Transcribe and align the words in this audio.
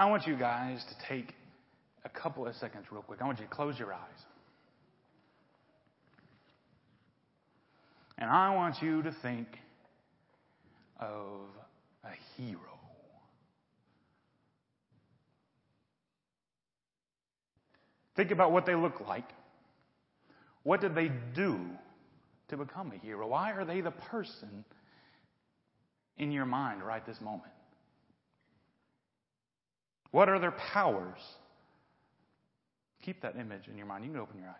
I 0.00 0.06
want 0.06 0.26
you 0.26 0.34
guys 0.34 0.82
to 0.88 1.08
take 1.10 1.34
a 2.06 2.08
couple 2.08 2.46
of 2.46 2.54
seconds 2.54 2.86
real 2.90 3.02
quick. 3.02 3.20
I 3.20 3.26
want 3.26 3.38
you 3.38 3.44
to 3.44 3.50
close 3.50 3.78
your 3.78 3.92
eyes. 3.92 4.24
And 8.16 8.30
I 8.30 8.54
want 8.54 8.76
you 8.80 9.02
to 9.02 9.14
think 9.20 9.46
of 10.98 11.40
a 12.02 12.40
hero. 12.40 12.78
Think 18.16 18.30
about 18.30 18.52
what 18.52 18.64
they 18.64 18.74
look 18.74 19.06
like. 19.06 19.28
What 20.62 20.80
did 20.80 20.94
they 20.94 21.10
do 21.34 21.60
to 22.48 22.56
become 22.56 22.90
a 22.90 22.96
hero? 23.04 23.28
Why 23.28 23.52
are 23.52 23.66
they 23.66 23.82
the 23.82 23.90
person 23.90 24.64
in 26.16 26.32
your 26.32 26.46
mind 26.46 26.82
right 26.82 27.04
this 27.04 27.20
moment? 27.20 27.52
What 30.10 30.28
are 30.28 30.38
their 30.38 30.54
powers? 30.72 31.18
Keep 33.04 33.22
that 33.22 33.36
image 33.36 33.68
in 33.68 33.76
your 33.76 33.86
mind. 33.86 34.04
You 34.04 34.10
can 34.10 34.20
open 34.20 34.38
your 34.38 34.48
eyes. 34.48 34.54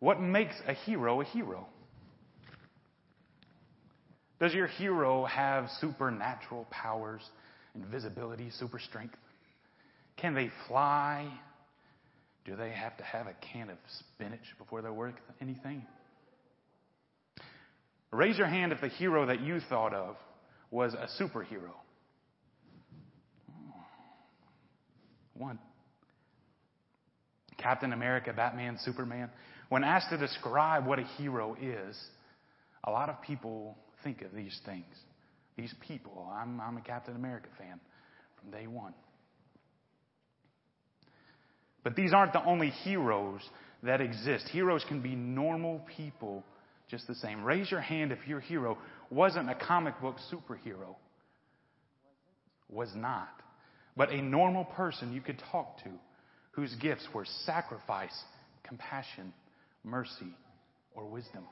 What 0.00 0.20
makes 0.20 0.54
a 0.66 0.72
hero 0.72 1.20
a 1.20 1.24
hero? 1.24 1.66
Does 4.40 4.54
your 4.54 4.68
hero 4.68 5.24
have 5.24 5.68
supernatural 5.80 6.66
powers, 6.70 7.22
invisibility, 7.74 8.50
super 8.50 8.78
strength? 8.78 9.16
Can 10.16 10.34
they 10.34 10.50
fly? 10.68 11.28
Do 12.44 12.54
they 12.54 12.70
have 12.70 12.96
to 12.96 13.04
have 13.04 13.26
a 13.26 13.34
can 13.52 13.68
of 13.68 13.78
spinach 14.14 14.40
before 14.58 14.80
they're 14.80 14.92
worth 14.92 15.14
anything? 15.40 15.84
Raise 18.12 18.38
your 18.38 18.46
hand 18.46 18.72
if 18.72 18.80
the 18.80 18.88
hero 18.88 19.26
that 19.26 19.40
you 19.40 19.60
thought 19.68 19.92
of 19.92 20.16
was 20.70 20.94
a 20.94 21.08
superhero. 21.22 21.74
One. 25.38 25.58
Captain 27.56 27.92
America, 27.92 28.32
Batman, 28.32 28.78
Superman. 28.84 29.30
When 29.68 29.84
asked 29.84 30.10
to 30.10 30.18
describe 30.18 30.86
what 30.86 30.98
a 30.98 31.04
hero 31.16 31.56
is, 31.60 31.96
a 32.84 32.90
lot 32.90 33.08
of 33.08 33.20
people 33.22 33.76
think 34.04 34.22
of 34.22 34.32
these 34.32 34.58
things. 34.64 34.84
These 35.56 35.74
people. 35.86 36.30
I'm, 36.32 36.60
I'm 36.60 36.76
a 36.76 36.80
Captain 36.80 37.16
America 37.16 37.48
fan 37.58 37.80
from 38.40 38.50
day 38.50 38.66
one. 38.66 38.94
But 41.82 41.96
these 41.96 42.12
aren't 42.12 42.32
the 42.32 42.44
only 42.44 42.70
heroes 42.70 43.40
that 43.82 44.00
exist. 44.00 44.48
Heroes 44.48 44.84
can 44.88 45.00
be 45.00 45.14
normal 45.14 45.80
people 45.96 46.44
just 46.90 47.06
the 47.06 47.14
same. 47.16 47.44
Raise 47.44 47.70
your 47.70 47.80
hand 47.80 48.12
if 48.12 48.26
your 48.26 48.40
hero 48.40 48.78
wasn't 49.10 49.50
a 49.50 49.54
comic 49.54 50.00
book 50.00 50.16
superhero. 50.32 50.96
Was 52.68 52.90
not. 52.94 53.28
But 53.98 54.12
a 54.12 54.22
normal 54.22 54.64
person 54.64 55.12
you 55.12 55.20
could 55.20 55.42
talk 55.50 55.82
to 55.82 55.90
whose 56.52 56.72
gifts 56.76 57.08
were 57.12 57.24
sacrifice, 57.44 58.16
compassion, 58.62 59.34
mercy, 59.82 60.32
or 60.94 61.04
wisdom. 61.04 61.44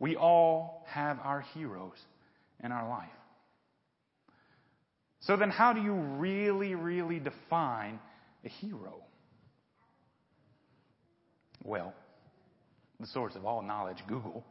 We 0.00 0.16
all 0.16 0.84
have 0.88 1.20
our 1.22 1.42
heroes 1.54 1.96
in 2.64 2.72
our 2.72 2.88
life. 2.88 3.08
So 5.20 5.36
then, 5.36 5.50
how 5.50 5.74
do 5.74 5.80
you 5.80 5.92
really, 5.94 6.74
really 6.74 7.20
define 7.20 8.00
a 8.44 8.48
hero? 8.48 8.94
Well, 11.62 11.94
the 12.98 13.06
source 13.06 13.36
of 13.36 13.44
all 13.44 13.62
knowledge, 13.62 13.98
Google, 14.08 14.42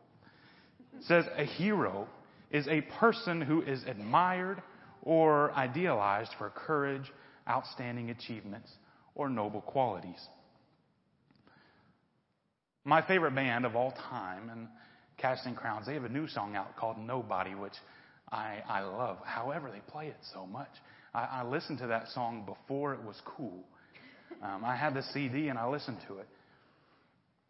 says 1.02 1.26
a 1.36 1.44
hero 1.44 2.08
is 2.50 2.66
a 2.70 2.80
person 3.00 3.42
who 3.42 3.62
is 3.62 3.84
admired 3.86 4.62
or 5.04 5.52
idealized 5.54 6.32
for 6.38 6.50
courage, 6.50 7.12
outstanding 7.50 8.10
achievements, 8.10 8.70
or 9.16 9.30
noble 9.30 9.62
qualities. 9.62 10.20
My 12.86 13.02
favorite 13.02 13.36
band 13.36 13.66
of 13.66 13.76
all 13.76 13.92
time, 14.10 14.50
and 14.50 14.68
Casting 15.18 15.56
Crowns, 15.56 15.86
they 15.86 15.94
have 15.94 16.06
a 16.06 16.10
new 16.10 16.28
song 16.28 16.56
out 16.56 16.76
called 16.76 16.98
Nobody, 16.98 17.54
which 17.54 17.74
I, 18.32 18.60
I 18.68 18.82
love. 18.82 19.18
However, 19.26 19.70
they 19.72 19.82
play 19.92 20.08
it 20.08 20.18
so 20.34 20.46
much. 20.46 20.70
I, 21.14 21.42
I 21.42 21.44
listened 21.44 21.80
to 21.80 21.88
that 21.88 22.08
song 22.10 22.46
before 22.46 22.94
it 22.94 23.04
was 23.04 23.20
cool. 23.26 23.64
Um, 24.42 24.64
I 24.64 24.76
had 24.76 24.94
the 24.94 25.04
CD 25.14 25.50
and 25.50 25.60
I 25.60 25.68
listened 25.68 25.98
to 26.08 26.20
it 26.20 26.28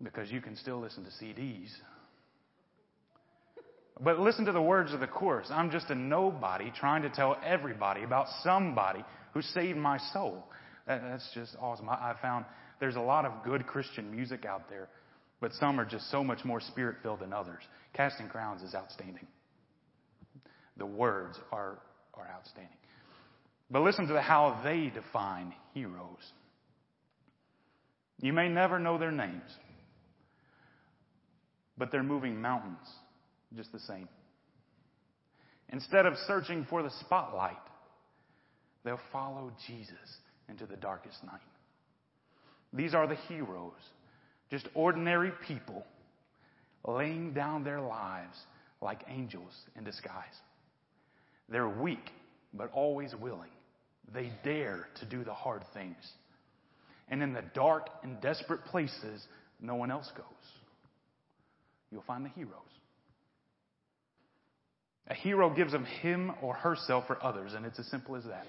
because 0.01 0.31
you 0.31 0.41
can 0.41 0.55
still 0.55 0.79
listen 0.79 1.03
to 1.03 1.11
CDs. 1.23 1.69
But 3.99 4.19
listen 4.19 4.45
to 4.45 4.51
the 4.51 4.61
words 4.61 4.93
of 4.93 4.99
the 4.99 5.07
chorus. 5.07 5.47
I'm 5.51 5.71
just 5.71 5.89
a 5.89 5.95
nobody 5.95 6.71
trying 6.71 7.01
to 7.01 7.09
tell 7.09 7.37
everybody 7.45 8.03
about 8.03 8.27
somebody 8.43 9.03
who 9.33 9.41
saved 9.41 9.77
my 9.77 9.97
soul. 10.13 10.45
That, 10.87 11.01
that's 11.01 11.29
just 11.33 11.55
awesome. 11.59 11.89
I, 11.89 11.93
I 11.93 12.15
found 12.21 12.45
there's 12.79 12.95
a 12.95 13.01
lot 13.01 13.25
of 13.25 13.43
good 13.43 13.67
Christian 13.67 14.09
music 14.09 14.45
out 14.45 14.69
there, 14.69 14.87
but 15.41 15.51
some 15.53 15.79
are 15.79 15.85
just 15.85 16.09
so 16.09 16.23
much 16.23 16.45
more 16.45 16.61
spirit 16.61 16.97
filled 17.03 17.19
than 17.19 17.33
others. 17.33 17.61
Casting 17.93 18.29
Crowns 18.29 18.61
is 18.61 18.73
outstanding. 18.73 19.27
The 20.77 20.85
words 20.85 21.37
are, 21.51 21.79
are 22.13 22.27
outstanding. 22.33 22.71
But 23.69 23.81
listen 23.81 24.07
to 24.07 24.21
how 24.21 24.61
they 24.63 24.91
define 24.93 25.53
heroes. 25.73 26.31
You 28.21 28.31
may 28.31 28.47
never 28.47 28.79
know 28.79 28.97
their 28.97 29.11
names 29.11 29.51
but 31.79 31.91
they're 31.91 32.03
moving 32.03 32.39
mountains 32.39 32.87
just 33.55 33.71
the 33.71 33.79
same. 33.79 34.07
Instead 35.69 36.05
of 36.05 36.13
searching 36.27 36.65
for 36.69 36.81
the 36.83 36.91
spotlight, 37.01 37.57
they'll 38.83 38.99
follow 39.11 39.51
Jesus 39.67 40.17
into 40.47 40.65
the 40.65 40.75
darkest 40.75 41.23
night. 41.23 41.41
These 42.73 42.93
are 42.93 43.07
the 43.07 43.17
heroes, 43.27 43.73
just 44.49 44.67
ordinary 44.73 45.31
people 45.47 45.85
laying 46.85 47.33
down 47.33 47.63
their 47.63 47.81
lives 47.81 48.37
like 48.81 49.03
angels 49.07 49.53
in 49.75 49.83
disguise. 49.83 50.13
They're 51.49 51.69
weak, 51.69 52.11
but 52.53 52.71
always 52.73 53.13
willing. 53.19 53.51
They 54.13 54.31
dare 54.43 54.87
to 54.99 55.05
do 55.05 55.23
the 55.23 55.33
hard 55.33 55.63
things. 55.73 55.97
And 57.09 57.21
in 57.21 57.33
the 57.33 57.43
dark 57.53 57.89
and 58.03 58.21
desperate 58.21 58.63
places, 58.65 59.23
no 59.59 59.75
one 59.75 59.91
else 59.91 60.09
goes 60.15 60.25
you'll 61.91 62.03
find 62.03 62.25
the 62.25 62.29
heroes. 62.29 62.53
A 65.09 65.13
hero 65.15 65.49
gives 65.49 65.73
of 65.73 65.83
him 65.83 66.31
or 66.41 66.53
herself 66.53 67.07
for 67.07 67.23
others, 67.23 67.53
and 67.53 67.65
it's 67.65 67.79
as 67.79 67.87
simple 67.87 68.15
as 68.15 68.23
that. 68.25 68.45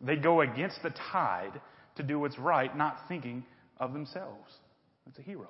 They 0.00 0.16
go 0.16 0.42
against 0.42 0.82
the 0.82 0.90
tide 1.10 1.60
to 1.96 2.02
do 2.02 2.18
what's 2.18 2.38
right, 2.38 2.76
not 2.76 2.98
thinking 3.08 3.44
of 3.78 3.92
themselves. 3.92 4.52
That's 5.06 5.18
a 5.18 5.22
hero. 5.22 5.48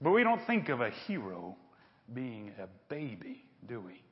But 0.00 0.12
we 0.12 0.22
don't 0.22 0.44
think 0.46 0.68
of 0.68 0.80
a 0.80 0.90
hero 1.06 1.56
being 2.14 2.52
a 2.62 2.68
baby, 2.88 3.42
do 3.68 3.80
we? 3.80 4.02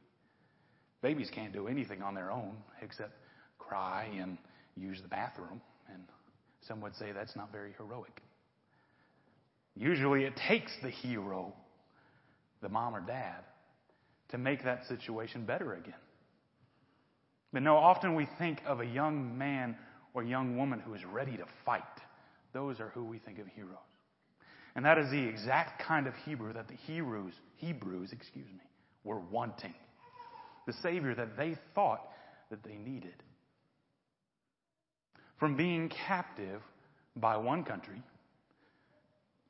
Babies 1.03 1.31
can't 1.33 1.53
do 1.53 1.69
anything 1.69 2.03
on 2.03 2.15
their 2.15 2.33
own 2.33 2.57
except 2.83 3.13
cry 3.59 4.09
and 4.19 4.39
use 4.77 5.01
the 5.03 5.09
bathroom, 5.09 5.61
and 5.93 6.03
some 6.67 6.81
would 6.81 6.97
say 6.97 7.13
that's 7.13 7.37
not 7.37 7.53
very 7.53 7.73
heroic. 7.77 8.23
Usually 9.77 10.25
it 10.25 10.35
takes 10.49 10.73
the 10.83 10.91
hero, 10.91 11.53
the 12.65 12.69
mom 12.69 12.97
or 12.97 13.01
dad, 13.01 13.45
to 14.31 14.39
make 14.39 14.65
that 14.65 14.87
situation 14.87 15.45
better 15.45 15.75
again. 15.75 15.95
But 17.53 17.63
no, 17.63 17.77
often 17.77 18.17
we 18.17 18.27
think 18.39 18.61
of 18.67 18.81
a 18.81 18.87
young 18.87 19.39
man 19.39 19.77
or 20.15 20.25
young 20.25 20.57
woman 20.57 20.81
who 20.81 20.95
is 20.95 21.05
ready 21.05 21.37
to 21.37 21.45
fight. 21.65 21.83
Those 22.53 22.81
are 22.81 22.89
who 22.89 23.05
we 23.05 23.19
think 23.19 23.39
of 23.39 23.47
heroes. 23.47 23.77
And 24.75 24.85
that 24.85 24.99
is 24.99 25.11
the 25.11 25.23
exact 25.23 25.81
kind 25.87 26.09
of 26.09 26.15
Hebrew 26.25 26.53
that 26.55 26.67
the 26.67 26.75
Hebrews, 26.75 27.35
Hebrews, 27.57 28.11
excuse 28.13 28.49
me, 28.49 28.65
were 29.05 29.21
wanting. 29.21 29.75
The 30.67 30.73
Savior 30.83 31.15
that 31.15 31.37
they 31.37 31.57
thought 31.75 32.01
that 32.51 32.65
they 32.65 32.77
needed. 32.77 33.15
From 35.39 35.57
being 35.57 35.91
captive 35.91 36.61
by 37.15 37.37
one 37.37 37.63
country 37.63 38.03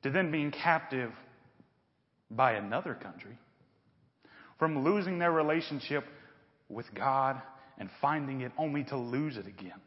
to 0.03 0.11
then 0.11 0.29
being 0.29 0.51
captive 0.51 1.11
by 2.31 2.53
another 2.53 2.93
country, 2.93 3.37
from 4.57 4.83
losing 4.83 5.19
their 5.19 5.31
relationship 5.31 6.05
with 6.69 6.85
God 6.93 7.41
and 7.77 7.89
finding 8.01 8.41
it 8.41 8.51
only 8.57 8.83
to 8.85 8.97
lose 8.97 9.37
it 9.37 9.47
again, 9.47 9.79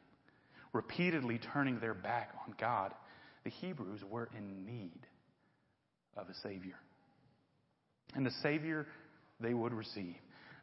repeatedly 0.72 1.38
turning 1.38 1.80
their 1.80 1.94
back 1.94 2.30
on 2.46 2.54
God, 2.60 2.92
the 3.44 3.50
Hebrews 3.50 4.00
were 4.08 4.28
in 4.36 4.66
need 4.66 5.06
of 6.16 6.28
a 6.28 6.34
Savior. 6.42 6.76
And 8.14 8.24
the 8.24 8.32
Savior 8.42 8.86
they 9.40 9.54
would 9.54 9.72
receive. 9.72 10.16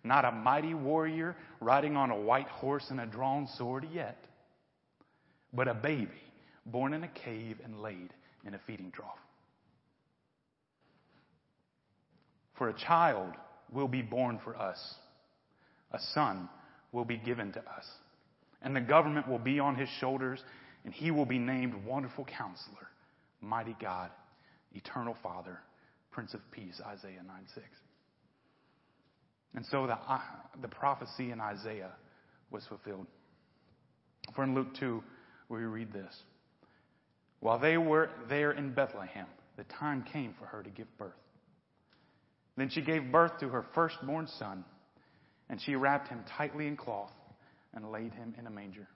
Not 0.04 0.26
a 0.26 0.32
mighty 0.32 0.74
warrior 0.74 1.36
riding 1.60 1.96
on 1.96 2.12
a 2.12 2.20
white 2.20 2.48
horse 2.48 2.86
and 2.90 3.00
a 3.00 3.06
drawn 3.06 3.48
sword 3.58 3.88
yet, 3.92 4.24
but 5.52 5.68
a 5.68 5.74
baby 5.74 6.12
born 6.66 6.94
in 6.94 7.04
a 7.04 7.08
cave 7.08 7.58
and 7.64 7.82
laid 7.82 8.14
in 8.46 8.54
a 8.54 8.60
feeding 8.68 8.92
trough. 8.92 9.18
For 12.58 12.70
a 12.70 12.74
child 12.74 13.34
will 13.72 13.88
be 13.88 14.02
born 14.02 14.40
for 14.44 14.56
us, 14.56 14.96
a 15.92 16.00
son 16.14 16.50
will 16.92 17.06
be 17.06 17.18
given 17.18 17.52
to 17.54 17.60
us, 17.60 17.86
and 18.62 18.76
the 18.76 18.82
government 18.82 19.28
will 19.28 19.40
be 19.40 19.60
on 19.60 19.76
his 19.76 19.90
shoulders, 20.00 20.42
and 20.84 20.94
he 20.94 21.12
will 21.12 21.26
be 21.26 21.40
named 21.40 21.86
Wonderful 21.86 22.26
Counselor, 22.26 22.88
Mighty 23.42 23.76
God, 23.82 24.10
Eternal 24.74 25.18
Father, 25.22 25.60
Prince 26.12 26.34
of 26.34 26.40
Peace, 26.52 26.80
Isaiah 26.86 27.24
9 27.26 27.36
6. 27.54 27.66
And 29.56 29.66
so 29.66 29.88
the, 29.88 29.94
uh, 29.94 30.20
the 30.62 30.68
prophecy 30.68 31.32
in 31.32 31.40
Isaiah 31.40 31.92
was 32.52 32.66
fulfilled. 32.68 33.08
For 34.36 34.44
in 34.44 34.56
Luke 34.56 34.76
2, 34.80 35.04
we 35.50 35.60
read 35.60 35.94
this. 35.94 36.14
While 37.40 37.60
they 37.60 37.78
were 37.78 38.10
there 38.28 38.52
in 38.52 38.74
Bethlehem, 38.74 39.28
the 39.58 39.64
time 39.66 40.04
came 40.12 40.34
for 40.40 40.46
her 40.46 40.64
to 40.64 40.70
give 40.70 40.88
birth. 40.98 41.14
Then 42.58 42.70
she 42.70 42.82
gave 42.82 43.12
birth 43.12 43.40
to 43.40 43.50
her 43.50 43.66
firstborn 43.74 44.28
son, 44.40 44.64
and 45.50 45.60
she 45.62 45.76
wrapped 45.76 46.08
him 46.08 46.24
tightly 46.38 46.68
in 46.68 46.78
cloth 46.78 47.12
and 47.74 47.92
laid 47.92 48.14
him 48.14 48.34
in 48.40 48.48
a 48.48 48.50
manger 48.50 48.88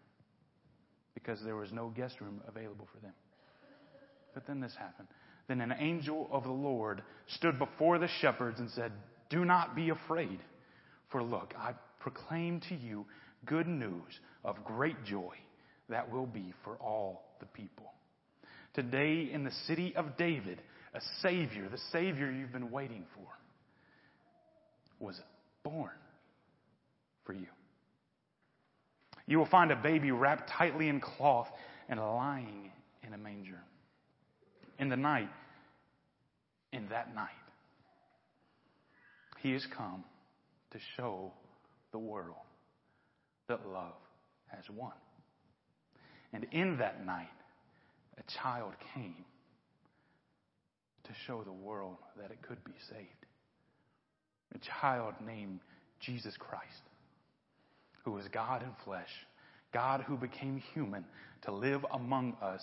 because 1.13 1.43
there 1.43 1.55
was 1.55 1.71
no 1.71 1.89
guest 1.89 2.21
room 2.21 2.41
available 2.47 2.87
for 2.93 2.99
them. 3.01 3.13
But 4.33 4.47
then 4.47 4.61
this 4.61 4.73
happened. 4.77 5.07
Then 5.47 5.61
an 5.61 5.73
angel 5.77 6.29
of 6.31 6.43
the 6.43 6.51
Lord 6.51 7.01
stood 7.27 7.59
before 7.59 7.97
the 7.97 8.07
shepherds 8.21 8.59
and 8.59 8.69
said, 8.71 8.91
Do 9.29 9.43
not 9.43 9.75
be 9.75 9.89
afraid, 9.89 10.39
for 11.11 11.23
look, 11.23 11.53
I 11.57 11.73
proclaim 11.99 12.61
to 12.69 12.75
you 12.75 13.05
good 13.45 13.67
news 13.67 14.19
of 14.43 14.63
great 14.63 15.03
joy 15.05 15.35
that 15.89 16.11
will 16.11 16.27
be 16.27 16.53
for 16.63 16.75
all 16.75 17.35
the 17.39 17.47
people. 17.47 17.91
Today 18.73 19.29
in 19.33 19.43
the 19.43 19.51
city 19.67 19.93
of 19.95 20.17
David, 20.17 20.61
a 20.93 21.01
Savior, 21.21 21.67
the 21.69 21.79
Savior 21.91 22.31
you've 22.31 22.53
been 22.53 22.71
waiting 22.71 23.05
for, 23.15 23.27
was 24.99 25.19
born 25.63 25.91
for 27.25 27.33
you. 27.33 27.47
You 29.27 29.37
will 29.37 29.45
find 29.45 29.71
a 29.71 29.75
baby 29.75 30.11
wrapped 30.11 30.49
tightly 30.49 30.89
in 30.89 30.99
cloth 30.99 31.49
and 31.87 31.99
lying 31.99 32.71
in 33.05 33.13
a 33.13 33.17
manger. 33.17 33.59
In 34.79 34.89
the 34.89 34.97
night, 34.97 35.29
in 36.73 36.87
that 36.89 37.13
night, 37.13 37.29
he 39.41 39.51
has 39.53 39.65
come 39.77 40.03
to 40.71 40.79
show 40.97 41.31
the 41.91 41.99
world 41.99 42.35
that 43.47 43.67
love 43.67 43.93
has 44.47 44.63
won. 44.75 44.93
And 46.33 46.45
in 46.51 46.77
that 46.77 47.05
night, 47.05 47.27
a 48.17 48.31
child 48.41 48.73
came 48.93 49.25
to 51.03 51.11
show 51.25 51.43
the 51.43 51.51
world 51.51 51.97
that 52.21 52.31
it 52.31 52.41
could 52.41 52.63
be 52.63 52.73
saved. 52.89 53.18
A 54.55 54.59
child 54.81 55.13
named 55.25 55.59
Jesus 55.99 56.35
Christ, 56.37 56.81
who 58.03 58.11
was 58.11 58.25
God 58.31 58.63
in 58.63 58.71
flesh, 58.83 59.09
God 59.73 60.01
who 60.01 60.17
became 60.17 60.61
human 60.73 61.05
to 61.43 61.51
live 61.51 61.85
among 61.91 62.35
us 62.41 62.61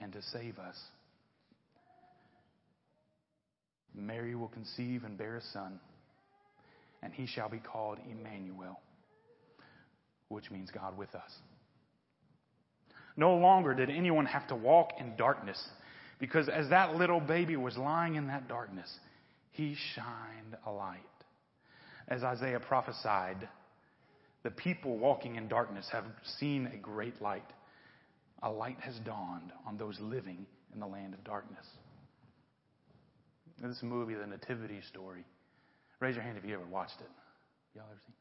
and 0.00 0.12
to 0.12 0.22
save 0.22 0.58
us. 0.58 0.76
Mary 3.94 4.34
will 4.34 4.48
conceive 4.48 5.04
and 5.04 5.16
bear 5.16 5.36
a 5.36 5.42
son, 5.52 5.78
and 7.02 7.12
he 7.12 7.26
shall 7.26 7.48
be 7.48 7.58
called 7.58 7.98
Emmanuel, 8.10 8.80
which 10.28 10.50
means 10.50 10.70
God 10.70 10.96
with 10.96 11.14
us. 11.14 11.30
No 13.16 13.36
longer 13.36 13.74
did 13.74 13.90
anyone 13.90 14.26
have 14.26 14.48
to 14.48 14.56
walk 14.56 14.92
in 14.98 15.16
darkness, 15.16 15.62
because 16.18 16.48
as 16.48 16.70
that 16.70 16.94
little 16.96 17.20
baby 17.20 17.56
was 17.56 17.76
lying 17.76 18.14
in 18.14 18.28
that 18.28 18.48
darkness, 18.48 18.90
he 19.50 19.76
shined 19.94 20.56
a 20.66 20.70
light. 20.70 21.00
As 22.12 22.22
Isaiah 22.22 22.60
prophesied, 22.60 23.48
the 24.42 24.50
people 24.50 24.98
walking 24.98 25.36
in 25.36 25.48
darkness 25.48 25.88
have 25.92 26.04
seen 26.38 26.66
a 26.66 26.76
great 26.76 27.22
light. 27.22 27.50
A 28.42 28.50
light 28.50 28.76
has 28.80 28.98
dawned 28.98 29.50
on 29.66 29.78
those 29.78 29.98
living 29.98 30.44
in 30.74 30.80
the 30.80 30.86
land 30.86 31.14
of 31.14 31.24
darkness. 31.24 31.64
This 33.62 33.82
movie, 33.82 34.12
The 34.12 34.26
Nativity 34.26 34.82
Story, 34.90 35.24
raise 36.00 36.14
your 36.14 36.22
hand 36.22 36.36
if 36.36 36.44
you 36.44 36.52
ever 36.52 36.66
watched 36.66 37.00
it. 37.00 37.08
Y'all 37.74 37.86
ever 37.90 37.98
seen? 38.04 38.14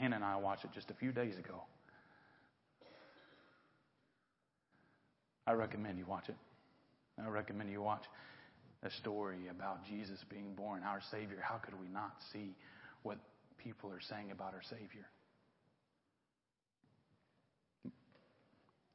Hannah 0.00 0.16
and 0.16 0.24
I 0.24 0.36
watched 0.36 0.64
it 0.64 0.70
just 0.72 0.90
a 0.90 0.94
few 0.94 1.12
days 1.12 1.36
ago. 1.36 1.64
I 5.46 5.52
recommend 5.52 5.98
you 5.98 6.06
watch 6.06 6.30
it. 6.30 6.36
I 7.22 7.28
recommend 7.28 7.70
you 7.70 7.82
watch 7.82 8.04
the 8.82 8.90
story 8.90 9.48
about 9.50 9.84
Jesus 9.86 10.18
being 10.30 10.54
born, 10.54 10.82
our 10.82 11.00
Savior. 11.10 11.38
How 11.42 11.56
could 11.56 11.74
we 11.80 11.88
not 11.88 12.14
see 12.32 12.54
what 13.02 13.18
people 13.58 13.90
are 13.90 14.00
saying 14.08 14.30
about 14.30 14.54
our 14.54 14.62
Savior? 14.62 15.06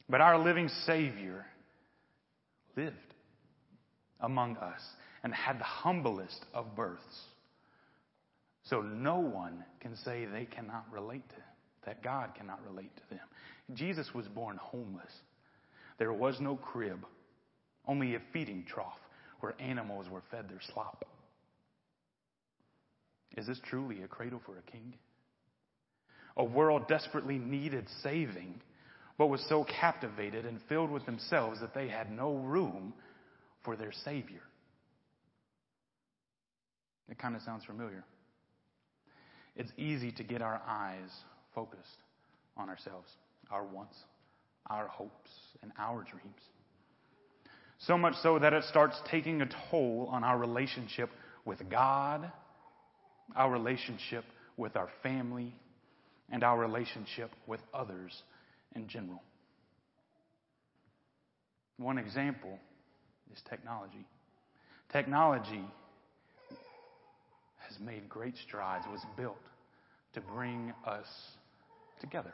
But 0.09 0.21
our 0.21 0.37
living 0.37 0.69
Savior 0.85 1.45
lived 2.75 2.95
among 4.19 4.57
us 4.57 4.81
and 5.23 5.33
had 5.33 5.59
the 5.59 5.63
humblest 5.63 6.45
of 6.53 6.75
births. 6.75 7.21
So 8.63 8.81
no 8.81 9.17
one 9.19 9.63
can 9.79 9.95
say 9.95 10.25
they 10.25 10.45
cannot 10.45 10.85
relate 10.91 11.27
to, 11.29 11.35
that 11.85 12.03
God 12.03 12.35
cannot 12.35 12.59
relate 12.67 12.95
to 12.95 13.15
them. 13.15 13.25
Jesus 13.73 14.13
was 14.13 14.27
born 14.27 14.57
homeless. 14.57 15.11
There 15.97 16.13
was 16.13 16.39
no 16.39 16.55
crib, 16.55 17.05
only 17.87 18.15
a 18.15 18.21
feeding 18.33 18.65
trough 18.67 18.99
where 19.41 19.53
animals 19.59 20.07
were 20.09 20.23
fed 20.31 20.49
their 20.49 20.61
slop. 20.73 21.05
Is 23.37 23.47
this 23.47 23.59
truly 23.69 24.01
a 24.03 24.07
cradle 24.07 24.41
for 24.45 24.57
a 24.57 24.71
king? 24.71 24.93
A 26.37 26.43
world 26.43 26.87
desperately 26.87 27.37
needed 27.37 27.87
saving, 28.03 28.61
but 29.17 29.27
was 29.27 29.43
so 29.47 29.65
captivated 29.65 30.45
and 30.45 30.59
filled 30.67 30.91
with 30.91 31.05
themselves 31.05 31.59
that 31.59 31.73
they 31.73 31.87
had 31.87 32.11
no 32.11 32.35
room 32.35 32.93
for 33.63 33.75
their 33.75 33.91
Savior. 34.05 34.41
It 37.09 37.19
kind 37.19 37.35
of 37.35 37.41
sounds 37.41 37.65
familiar. 37.65 38.03
It's 39.55 39.71
easy 39.77 40.11
to 40.13 40.23
get 40.23 40.41
our 40.41 40.61
eyes 40.65 41.09
focused 41.53 41.97
on 42.55 42.69
ourselves, 42.69 43.09
our 43.51 43.65
wants, 43.65 43.95
our 44.67 44.87
hopes, 44.87 45.29
and 45.61 45.71
our 45.77 46.03
dreams. 46.03 46.41
So 47.87 47.97
much 47.97 48.15
so 48.21 48.37
that 48.37 48.53
it 48.53 48.63
starts 48.65 48.95
taking 49.09 49.41
a 49.41 49.49
toll 49.71 50.07
on 50.11 50.23
our 50.23 50.37
relationship 50.37 51.09
with 51.45 51.67
God, 51.69 52.31
our 53.35 53.51
relationship 53.51 54.23
with 54.55 54.75
our 54.75 54.89
family, 55.01 55.55
and 56.29 56.43
our 56.43 56.59
relationship 56.59 57.31
with 57.47 57.59
others 57.73 58.21
in 58.75 58.87
general. 58.87 59.21
One 61.77 61.97
example 61.97 62.59
is 63.33 63.41
technology. 63.49 64.05
Technology 64.91 65.65
has 67.67 67.79
made 67.79 68.07
great 68.07 68.35
strides, 68.47 68.85
was 68.91 69.01
built 69.17 69.41
to 70.13 70.21
bring 70.21 70.71
us 70.85 71.07
together. 71.99 72.33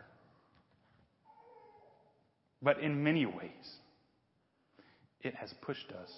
But 2.61 2.81
in 2.81 3.01
many 3.01 3.25
ways, 3.25 3.77
it 5.21 5.35
has 5.35 5.53
pushed 5.61 5.91
us 5.91 6.11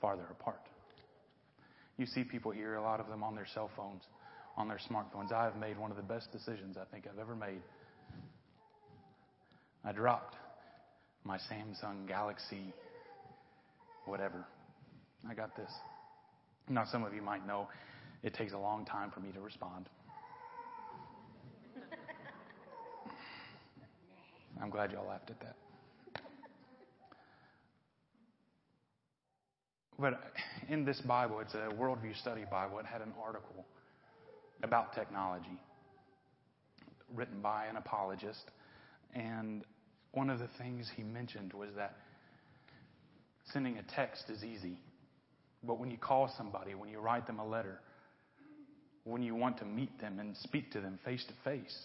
farther 0.00 0.26
apart. 0.30 0.60
You 1.98 2.06
see 2.06 2.24
people 2.24 2.50
here, 2.50 2.74
a 2.74 2.82
lot 2.82 3.00
of 3.00 3.08
them 3.08 3.22
on 3.22 3.34
their 3.34 3.46
cell 3.54 3.70
phones, 3.76 4.02
on 4.56 4.68
their 4.68 4.80
smartphones. 4.90 5.32
I 5.32 5.44
have 5.44 5.56
made 5.56 5.78
one 5.78 5.90
of 5.90 5.96
the 5.96 6.02
best 6.02 6.32
decisions 6.32 6.76
I 6.76 6.84
think 6.92 7.06
I've 7.06 7.18
ever 7.18 7.34
made. 7.34 7.60
I 9.84 9.92
dropped 9.92 10.36
my 11.24 11.38
Samsung 11.38 12.06
Galaxy, 12.08 12.72
whatever. 14.06 14.46
I 15.28 15.34
got 15.34 15.56
this. 15.56 15.70
Now, 16.68 16.84
some 16.90 17.04
of 17.04 17.14
you 17.14 17.22
might 17.22 17.46
know 17.46 17.68
it 18.22 18.34
takes 18.34 18.52
a 18.52 18.58
long 18.58 18.84
time 18.84 19.10
for 19.10 19.20
me 19.20 19.32
to 19.32 19.40
respond. 19.40 19.88
I'm 24.62 24.70
glad 24.70 24.92
y'all 24.92 25.06
laughed 25.06 25.30
at 25.30 25.40
that. 25.40 25.56
But 29.98 30.20
in 30.68 30.84
this 30.84 31.00
Bible, 31.00 31.40
it's 31.40 31.54
a 31.54 31.68
worldview 31.74 32.18
study 32.20 32.44
Bible. 32.50 32.78
It 32.78 32.86
had 32.86 33.02
an 33.02 33.12
article 33.22 33.64
about 34.62 34.94
technology 34.94 35.58
written 37.14 37.40
by 37.40 37.66
an 37.66 37.76
apologist. 37.76 38.50
And 39.14 39.64
one 40.12 40.30
of 40.30 40.38
the 40.38 40.48
things 40.58 40.90
he 40.96 41.02
mentioned 41.02 41.52
was 41.52 41.70
that 41.76 41.96
sending 43.52 43.78
a 43.78 43.82
text 43.94 44.24
is 44.30 44.42
easy. 44.42 44.78
But 45.62 45.78
when 45.78 45.90
you 45.90 45.98
call 45.98 46.32
somebody, 46.36 46.74
when 46.74 46.88
you 46.88 46.98
write 46.98 47.26
them 47.26 47.38
a 47.38 47.46
letter, 47.46 47.80
when 49.04 49.22
you 49.22 49.34
want 49.34 49.58
to 49.58 49.64
meet 49.64 50.00
them 50.00 50.18
and 50.18 50.36
speak 50.38 50.72
to 50.72 50.80
them 50.80 50.98
face 51.04 51.24
to 51.26 51.34
face, 51.44 51.76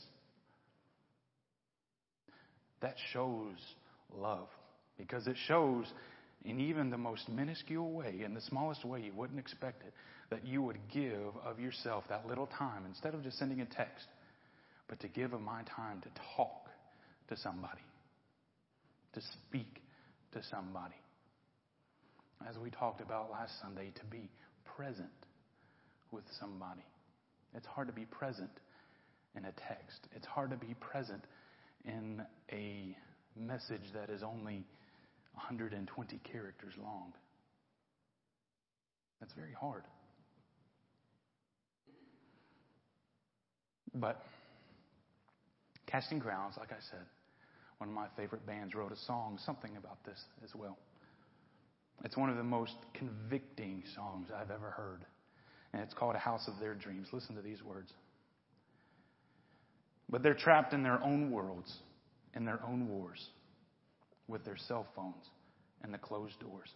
that 2.81 2.95
shows 3.11 3.55
love 4.15 4.47
because 4.97 5.27
it 5.27 5.35
shows 5.47 5.85
in 6.47 6.61
even 6.61 6.89
the 6.89 6.97
most 6.97 7.27
minuscule 7.27 7.91
way, 7.91 8.21
in 8.23 8.33
the 8.33 8.41
smallest 8.41 8.85
way 8.85 9.01
you 9.01 9.11
wouldn't 9.13 9.37
expect 9.37 9.83
it, 9.83 9.93
that 10.29 10.45
you 10.45 10.61
would 10.61 10.77
give 10.93 11.35
of 11.45 11.59
yourself 11.59 12.05
that 12.07 12.25
little 12.25 12.47
time 12.57 12.85
instead 12.87 13.13
of 13.13 13.21
just 13.21 13.37
sending 13.37 13.59
a 13.59 13.65
text, 13.65 14.07
but 14.87 14.99
to 15.01 15.09
give 15.09 15.33
of 15.33 15.41
my 15.41 15.61
time 15.75 16.01
to 16.01 16.09
talk 16.37 16.69
to 17.27 17.35
somebody, 17.35 17.81
to 19.13 19.21
speak 19.33 19.81
to 20.31 20.41
somebody. 20.49 20.95
As 22.49 22.57
we 22.57 22.69
talked 22.69 23.01
about 23.01 23.29
last 23.29 23.51
Sunday, 23.61 23.91
to 23.95 24.05
be 24.05 24.29
present 24.77 25.09
with 26.11 26.23
somebody. 26.39 26.85
It's 27.55 27.67
hard 27.67 27.87
to 27.87 27.93
be 27.93 28.05
present 28.05 28.51
in 29.35 29.43
a 29.43 29.51
text. 29.67 30.07
It's 30.15 30.27
hard 30.27 30.51
to 30.51 30.57
be 30.57 30.75
present 30.79 31.23
in 31.83 32.21
a 32.51 32.95
message 33.35 33.81
that 33.93 34.09
is 34.09 34.23
only 34.23 34.63
120 35.37 36.19
characters 36.23 36.73
long. 36.81 37.13
That's 39.19 39.33
very 39.33 39.53
hard. 39.53 39.83
But 43.95 44.21
Casting 45.85 46.19
Crowns, 46.19 46.55
like 46.59 46.71
I 46.71 46.81
said, 46.91 47.05
one 47.77 47.89
of 47.89 47.95
my 47.95 48.07
favorite 48.17 48.45
bands 48.45 48.75
wrote 48.75 48.91
a 48.91 48.97
song, 48.97 49.39
something 49.43 49.77
about 49.77 50.03
this 50.03 50.19
as 50.43 50.53
well. 50.55 50.77
It's 52.03 52.17
one 52.17 52.29
of 52.29 52.37
the 52.37 52.43
most 52.43 52.75
convicting 52.93 53.83
songs 53.95 54.29
I've 54.35 54.51
ever 54.51 54.71
heard. 54.71 55.05
And 55.73 55.81
it's 55.81 55.93
called 55.93 56.15
A 56.15 56.19
House 56.19 56.47
of 56.47 56.59
Their 56.59 56.73
Dreams. 56.73 57.07
Listen 57.11 57.35
to 57.35 57.41
these 57.41 57.63
words. 57.63 57.91
But 60.09 60.23
they're 60.23 60.33
trapped 60.33 60.73
in 60.73 60.83
their 60.83 61.01
own 61.03 61.31
worlds, 61.31 61.73
in 62.35 62.45
their 62.45 62.59
own 62.67 62.87
wars, 62.87 63.27
with 64.27 64.43
their 64.43 64.57
cell 64.57 64.85
phones 64.95 65.25
and 65.83 65.93
the 65.93 65.97
closed 65.97 66.39
doors. 66.39 66.69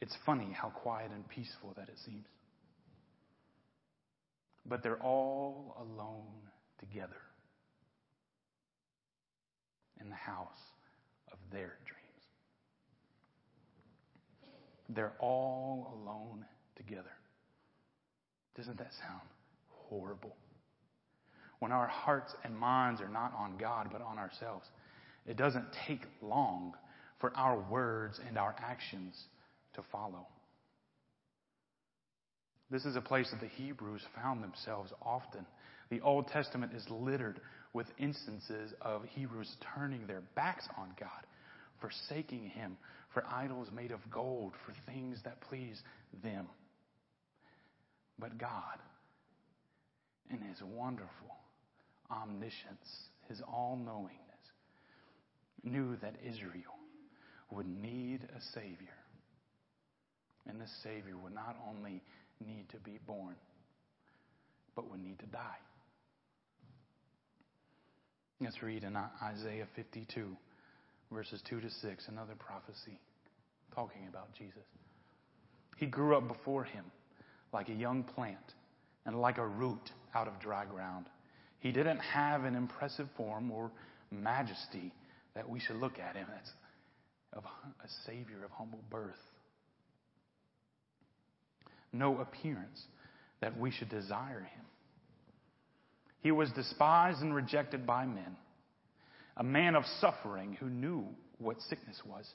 It's 0.00 0.16
funny 0.26 0.48
how 0.52 0.68
quiet 0.68 1.10
and 1.12 1.28
peaceful 1.28 1.72
that 1.76 1.88
it 1.88 1.98
seems. 2.04 2.26
But 4.66 4.82
they're 4.82 5.02
all 5.02 5.76
alone 5.78 6.50
together 6.78 7.20
in 10.00 10.08
the 10.08 10.16
house 10.16 10.48
of 11.32 11.38
their 11.52 11.76
dreams. 11.86 12.02
They're 14.88 15.14
all 15.20 16.00
alone 16.02 16.44
together. 16.76 17.12
Doesn't 18.56 18.78
that 18.78 18.90
sound 19.00 19.22
horrible? 19.88 20.36
When 21.60 21.70
our 21.70 21.86
hearts 21.86 22.34
and 22.44 22.56
minds 22.58 23.00
are 23.00 23.08
not 23.08 23.32
on 23.38 23.56
God 23.56 23.88
but 23.92 24.02
on 24.02 24.18
ourselves, 24.18 24.66
it 25.26 25.36
doesn't 25.36 25.66
take 25.86 26.02
long 26.20 26.74
for 27.20 27.32
our 27.36 27.64
words 27.70 28.20
and 28.26 28.36
our 28.36 28.54
actions 28.58 29.14
to 29.74 29.82
follow. 29.90 30.26
This 32.70 32.84
is 32.84 32.96
a 32.96 33.00
place 33.00 33.30
that 33.30 33.40
the 33.40 33.62
Hebrews 33.62 34.02
found 34.16 34.42
themselves 34.42 34.92
often. 35.02 35.46
The 35.90 36.00
Old 36.00 36.28
Testament 36.28 36.72
is 36.74 36.84
littered 36.88 37.40
with 37.74 37.86
instances 37.98 38.72
of 38.80 39.04
Hebrews 39.04 39.54
turning 39.74 40.06
their 40.06 40.22
backs 40.34 40.66
on 40.78 40.88
God, 40.98 41.10
forsaking 41.80 42.48
Him 42.48 42.76
for 43.12 43.24
idols 43.30 43.68
made 43.74 43.92
of 43.92 44.00
gold, 44.10 44.54
for 44.64 44.74
things 44.90 45.18
that 45.24 45.40
please 45.42 45.82
them. 46.22 46.46
But 48.18 48.38
God, 48.38 48.78
in 50.30 50.40
His 50.40 50.56
wonderful 50.62 51.10
omniscience, 52.10 53.10
His 53.28 53.42
all 53.42 53.76
knowingness, 53.76 54.31
knew 55.64 55.96
that 56.02 56.14
Israel 56.24 56.78
would 57.50 57.66
need 57.66 58.20
a 58.36 58.40
Savior. 58.54 58.96
And 60.48 60.60
this 60.60 60.72
Savior 60.82 61.16
would 61.16 61.34
not 61.34 61.56
only 61.68 62.02
need 62.44 62.68
to 62.70 62.78
be 62.78 62.98
born, 63.06 63.36
but 64.74 64.90
would 64.90 65.02
need 65.02 65.18
to 65.20 65.26
die. 65.26 65.58
Let's 68.40 68.60
read 68.62 68.82
in 68.82 68.96
Isaiah 69.22 69.68
52, 69.76 70.36
verses 71.12 71.40
2 71.48 71.60
to 71.60 71.70
6, 71.70 72.08
another 72.08 72.34
prophecy 72.36 72.98
talking 73.72 74.08
about 74.08 74.32
Jesus. 74.36 74.64
He 75.76 75.86
grew 75.86 76.16
up 76.16 76.26
before 76.26 76.64
him 76.64 76.84
like 77.52 77.68
a 77.68 77.74
young 77.74 78.02
plant 78.02 78.54
and 79.06 79.20
like 79.20 79.38
a 79.38 79.46
root 79.46 79.92
out 80.14 80.26
of 80.26 80.40
dry 80.40 80.64
ground. 80.64 81.06
He 81.60 81.70
didn't 81.70 81.98
have 81.98 82.44
an 82.44 82.56
impressive 82.56 83.08
form 83.16 83.52
or 83.52 83.70
majesty 84.10 84.92
that 85.34 85.48
we 85.48 85.60
should 85.60 85.76
look 85.76 85.98
at 85.98 86.16
him. 86.16 86.26
That's 86.30 86.50
of 87.32 87.44
a 87.44 87.88
Savior 88.06 88.44
of 88.44 88.50
humble 88.50 88.82
birth. 88.90 89.14
No 91.92 92.18
appearance 92.18 92.80
that 93.40 93.58
we 93.58 93.70
should 93.70 93.88
desire 93.88 94.40
him. 94.40 94.64
He 96.20 96.30
was 96.30 96.50
despised 96.52 97.20
and 97.20 97.34
rejected 97.34 97.86
by 97.86 98.06
men, 98.06 98.36
a 99.36 99.42
man 99.42 99.74
of 99.74 99.84
suffering 100.00 100.56
who 100.60 100.66
knew 100.66 101.04
what 101.38 101.60
sickness 101.62 102.00
was. 102.06 102.26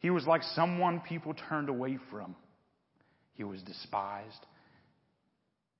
He 0.00 0.10
was 0.10 0.26
like 0.26 0.42
someone 0.54 1.00
people 1.00 1.34
turned 1.48 1.68
away 1.68 1.98
from. 2.10 2.36
He 3.34 3.44
was 3.44 3.62
despised, 3.62 4.46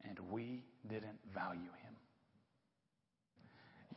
and 0.09 0.19
we 0.31 0.63
didn't 0.89 1.19
value 1.35 1.61
him. 1.61 1.80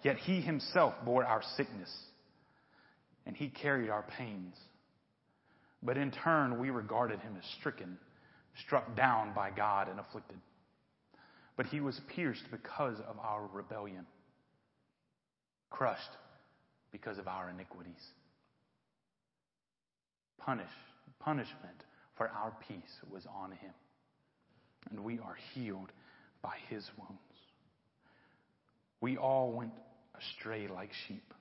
Yet 0.04 0.18
he 0.18 0.42
himself 0.42 0.94
bore 1.06 1.26
our 1.26 1.42
sickness, 1.56 1.92
and 3.26 3.36
he 3.36 3.50
carried 3.50 3.90
our 3.90 4.04
pains. 4.18 4.56
But 5.82 5.98
in 5.98 6.12
turn, 6.12 6.60
we 6.60 6.70
regarded 6.70 7.20
him 7.20 7.36
as 7.38 7.46
stricken, 7.60 7.98
struck 8.66 8.96
down 8.96 9.34
by 9.34 9.50
God, 9.52 9.88
and 9.88 10.00
afflicted 10.00 10.38
but 11.56 11.68
he 11.68 11.80
was 11.80 12.00
pierced 12.16 12.44
because 12.52 12.98
of 13.08 13.20
our 13.20 13.48
rebellion, 13.52 14.06
crushed 15.70 16.02
because 16.92 17.18
of 17.18 17.28
our 17.28 17.50
iniquities. 17.50 18.02
Punish, 20.40 20.72
punishment 21.20 21.84
for 22.18 22.28
our 22.28 22.54
peace 22.68 23.00
was 23.12 23.26
on 23.34 23.52
him, 23.52 23.74
and 24.90 25.04
we 25.04 25.20
are 25.20 25.38
healed 25.54 25.92
by 26.42 26.56
his 26.70 26.84
wounds. 26.98 27.20
We 29.00 29.18
all 29.18 29.52
went 29.52 29.74
astray 30.18 30.68
like 30.68 30.92
sheep. 31.08 31.34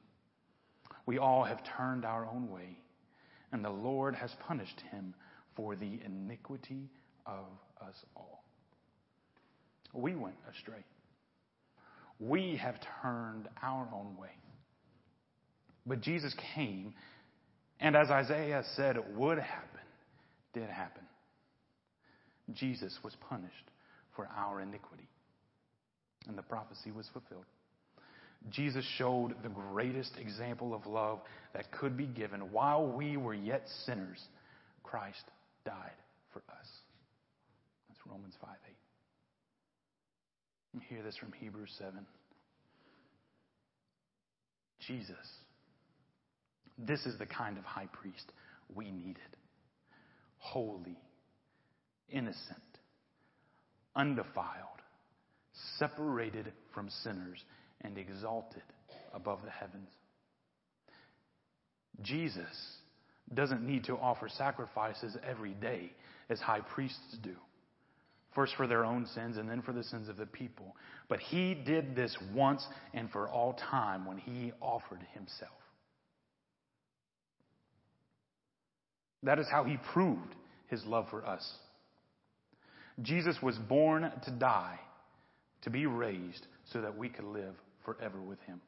We 1.06 1.18
all 1.18 1.44
have 1.44 1.60
turned 1.76 2.04
our 2.04 2.26
own 2.26 2.50
way, 2.50 2.78
and 3.50 3.64
the 3.64 3.70
Lord 3.70 4.14
has 4.14 4.30
punished 4.46 4.80
him 4.90 5.14
for 5.56 5.76
the 5.76 6.00
iniquity 6.04 6.88
of 7.26 7.46
us 7.80 7.96
all 8.16 8.42
we 9.92 10.14
went 10.14 10.36
astray. 10.50 10.84
We 12.18 12.56
have 12.62 12.76
turned 13.02 13.48
our 13.62 13.88
own 13.92 14.16
way. 14.16 14.30
But 15.84 16.00
Jesus 16.00 16.34
came, 16.54 16.94
and 17.80 17.96
as 17.96 18.10
Isaiah 18.10 18.62
said 18.76 18.96
it 18.96 19.04
would 19.16 19.38
happen, 19.38 19.80
did 20.54 20.68
happen. 20.68 21.02
Jesus 22.52 22.96
was 23.02 23.14
punished 23.28 23.70
for 24.14 24.28
our 24.36 24.60
iniquity. 24.60 25.08
And 26.28 26.38
the 26.38 26.42
prophecy 26.42 26.92
was 26.92 27.08
fulfilled. 27.12 27.44
Jesus 28.50 28.84
showed 28.96 29.34
the 29.42 29.48
greatest 29.48 30.12
example 30.18 30.74
of 30.74 30.86
love 30.86 31.20
that 31.54 31.70
could 31.72 31.96
be 31.96 32.06
given. 32.06 32.52
While 32.52 32.86
we 32.86 33.16
were 33.16 33.34
yet 33.34 33.66
sinners, 33.86 34.20
Christ 34.82 35.24
died 35.64 35.90
for 36.32 36.40
us. 36.40 36.68
That's 37.88 38.00
Romans 38.06 38.34
5 38.40 38.50
8. 38.50 38.74
And 40.74 40.82
hear 40.82 41.02
this 41.02 41.16
from 41.16 41.32
Hebrews 41.32 41.72
7. 41.78 42.06
Jesus. 44.86 45.16
This 46.78 47.04
is 47.06 47.18
the 47.18 47.26
kind 47.26 47.58
of 47.58 47.64
high 47.64 47.88
priest 47.92 48.32
we 48.74 48.90
needed. 48.90 49.18
Holy, 50.38 50.98
innocent, 52.08 52.58
undefiled, 53.94 54.80
separated 55.78 56.52
from 56.74 56.88
sinners, 57.04 57.38
and 57.84 57.98
exalted 57.98 58.62
above 59.14 59.40
the 59.44 59.50
heavens. 59.50 59.88
Jesus 62.00 62.76
doesn't 63.34 63.62
need 63.62 63.84
to 63.84 63.96
offer 63.96 64.28
sacrifices 64.28 65.16
every 65.28 65.52
day 65.52 65.92
as 66.28 66.40
high 66.40 66.60
priests 66.60 67.16
do 67.22 67.36
first 68.34 68.54
for 68.56 68.66
their 68.66 68.84
own 68.84 69.06
sins 69.14 69.36
and 69.36 69.48
then 69.48 69.62
for 69.62 69.72
the 69.72 69.84
sins 69.84 70.08
of 70.08 70.16
the 70.16 70.26
people. 70.26 70.74
But 71.08 71.20
he 71.20 71.54
did 71.54 71.94
this 71.94 72.16
once 72.34 72.66
and 72.94 73.10
for 73.10 73.28
all 73.28 73.54
time 73.70 74.06
when 74.06 74.18
he 74.18 74.52
offered 74.60 75.00
himself. 75.12 75.50
That 79.22 79.38
is 79.38 79.46
how 79.50 79.64
he 79.64 79.76
proved 79.92 80.34
his 80.68 80.84
love 80.84 81.06
for 81.10 81.26
us. 81.26 81.48
Jesus 83.00 83.36
was 83.42 83.56
born 83.56 84.10
to 84.24 84.30
die, 84.30 84.78
to 85.62 85.70
be 85.70 85.86
raised, 85.86 86.46
so 86.72 86.80
that 86.80 86.96
we 86.96 87.08
could 87.08 87.24
live 87.24 87.54
forever 87.84 88.20
with 88.20 88.40
him. 88.40 88.60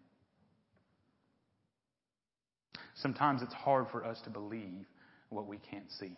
Sometimes 2.97 3.43
it's 3.43 3.55
hard 3.55 3.87
for 3.91 4.05
us 4.05 4.21
to 4.23 4.31
believe 4.31 4.87
what 5.31 5.47
we 5.47 5.59
can't 5.71 5.91
see. 5.99 6.17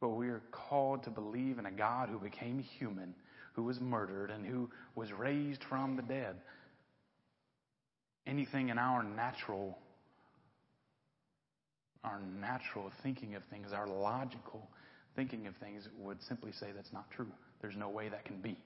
But 0.00 0.10
we 0.10 0.28
are 0.28 0.42
called 0.50 1.04
to 1.04 1.10
believe 1.10 1.58
in 1.58 1.66
a 1.66 1.70
God 1.70 2.08
who 2.08 2.18
became 2.18 2.58
human, 2.58 3.14
who 3.54 3.64
was 3.64 3.80
murdered, 3.80 4.30
and 4.30 4.46
who 4.46 4.70
was 4.94 5.12
raised 5.12 5.62
from 5.68 5.96
the 5.96 6.02
dead. 6.02 6.36
Anything 8.26 8.68
in 8.68 8.78
our 8.78 9.02
natural 9.02 9.78
our 12.02 12.20
natural 12.40 12.90
thinking 13.02 13.34
of 13.34 13.42
things, 13.50 13.72
our 13.74 13.86
logical 13.86 14.66
thinking 15.16 15.46
of 15.46 15.54
things 15.56 15.86
would 15.98 16.22
simply 16.22 16.52
say 16.52 16.68
that's 16.74 16.92
not 16.92 17.04
true. 17.10 17.30
There's 17.60 17.76
no 17.76 17.90
way 17.90 18.08
that 18.08 18.24
can 18.24 18.40
be. 18.40 18.56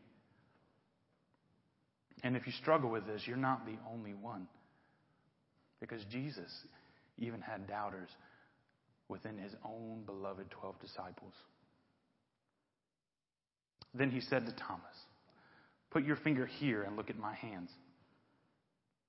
And 2.25 2.37
if 2.37 2.47
you 2.47 2.53
struggle 2.53 2.91
with 2.91 3.07
this, 3.07 3.23
you're 3.27 3.37
not 3.37 3.67
the 3.67 3.77
only 3.93 4.15
one. 4.15 4.49
Because 5.79 6.03
Jesus 6.11 6.51
even 7.19 7.43
had 7.43 7.69
doubters 7.69 8.09
within 9.09 9.37
his 9.37 9.53
own 9.63 10.03
beloved 10.07 10.51
12 10.51 10.81
disciples. 10.81 11.35
Then 13.93 14.11
he 14.11 14.21
said 14.21 14.47
to 14.47 14.53
Thomas, 14.53 14.97
Put 15.91 16.05
your 16.05 16.17
finger 16.17 16.47
here 16.47 16.83
and 16.83 16.97
look 16.97 17.11
at 17.11 17.19
my 17.19 17.35
hands. 17.35 17.71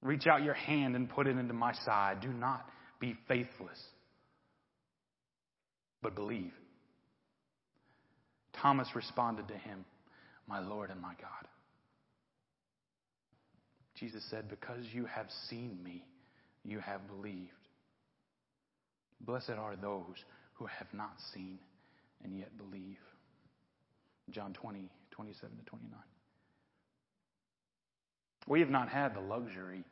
Reach 0.01 0.27
out 0.27 0.43
your 0.43 0.53
hand 0.53 0.95
and 0.97 1.09
put 1.09 1.25
it 1.25 1.37
into 1.37 1.53
my 1.53 1.73
side. 1.85 2.19
Do 2.21 2.27
not 2.27 2.69
be 2.99 3.15
faithless, 3.29 3.81
but 6.01 6.15
believe. 6.15 6.51
Thomas 8.61 8.89
responded 8.93 9.47
to 9.47 9.55
him, 9.55 9.85
My 10.47 10.59
Lord 10.59 10.91
and 10.91 11.01
my 11.01 11.13
God. 11.19 11.47
Jesus 13.99 14.23
said, 14.29 14.49
Because 14.49 14.83
you 14.93 15.05
have 15.05 15.27
seen 15.49 15.79
me, 15.83 16.03
you 16.63 16.79
have 16.79 17.07
believed. 17.07 17.51
Blessed 19.21 19.51
are 19.51 19.75
those 19.75 20.23
who 20.53 20.65
have 20.65 20.87
not 20.93 21.13
seen 21.33 21.59
and 22.23 22.37
yet 22.37 22.57
believe. 22.57 22.97
John 24.31 24.53
20, 24.53 24.89
27 25.11 25.57
to 25.57 25.65
29. 25.65 25.99
We 28.47 28.59
have 28.59 28.69
not 28.69 28.89
had 28.89 29.15
the 29.15 29.21
luxury 29.21 29.83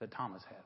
that 0.00 0.10
Thomas 0.10 0.42
had. 0.48 0.58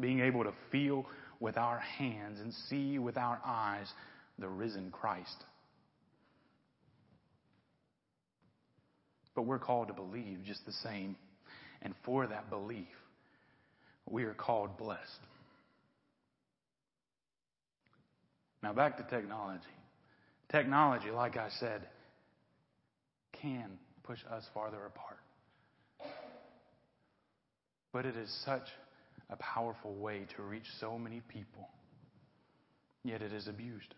Being 0.00 0.20
able 0.20 0.44
to 0.44 0.52
feel 0.70 1.06
with 1.40 1.56
our 1.56 1.78
hands 1.78 2.40
and 2.40 2.52
see 2.68 2.98
with 2.98 3.16
our 3.16 3.40
eyes 3.44 3.92
the 4.38 4.48
risen 4.48 4.90
Christ. 4.90 5.44
But 9.34 9.42
we're 9.42 9.58
called 9.58 9.88
to 9.88 9.94
believe 9.94 10.40
just 10.44 10.64
the 10.66 10.72
same. 10.72 11.16
And 11.80 11.94
for 12.04 12.26
that 12.26 12.50
belief, 12.50 12.86
we 14.08 14.24
are 14.24 14.34
called 14.34 14.76
blessed. 14.76 15.00
Now 18.62 18.72
back 18.72 18.96
to 18.98 19.04
technology. 19.04 19.64
Technology, 20.50 21.10
like 21.10 21.36
I 21.36 21.48
said, 21.58 21.88
can 23.40 23.78
push 24.04 24.18
us 24.30 24.44
farther 24.54 24.84
apart. 24.86 25.18
But 27.92 28.06
it 28.06 28.16
is 28.16 28.30
such 28.44 28.66
a 29.30 29.36
powerful 29.36 29.94
way 29.94 30.26
to 30.36 30.42
reach 30.42 30.66
so 30.80 30.98
many 30.98 31.22
people, 31.28 31.68
yet 33.04 33.22
it 33.22 33.32
is 33.32 33.48
abused. 33.48 33.94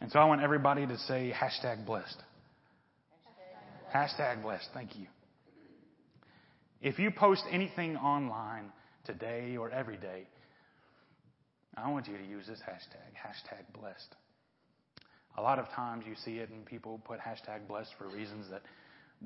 And 0.00 0.10
so 0.10 0.18
I 0.18 0.24
want 0.24 0.42
everybody 0.42 0.86
to 0.86 0.98
say 0.98 1.32
hashtag 1.36 1.84
blessed. 1.86 2.20
Hashtag, 3.94 4.42
blessed. 4.42 4.68
Thank 4.72 4.96
you. 4.96 5.06
If 6.80 6.98
you 6.98 7.10
post 7.10 7.44
anything 7.50 7.96
online 7.96 8.72
today 9.04 9.56
or 9.56 9.70
every 9.70 9.96
day, 9.96 10.26
I 11.76 11.90
want 11.90 12.06
you 12.08 12.16
to 12.16 12.24
use 12.24 12.46
this 12.46 12.60
hashtag, 12.60 13.12
hashtag 13.14 13.78
blessed. 13.78 14.14
A 15.36 15.42
lot 15.42 15.58
of 15.58 15.68
times 15.70 16.04
you 16.06 16.14
see 16.24 16.38
it 16.38 16.50
and 16.50 16.64
people 16.66 17.00
put 17.04 17.18
hashtag 17.20 17.66
blessed 17.68 17.90
for 17.98 18.08
reasons 18.08 18.46
that 18.50 18.62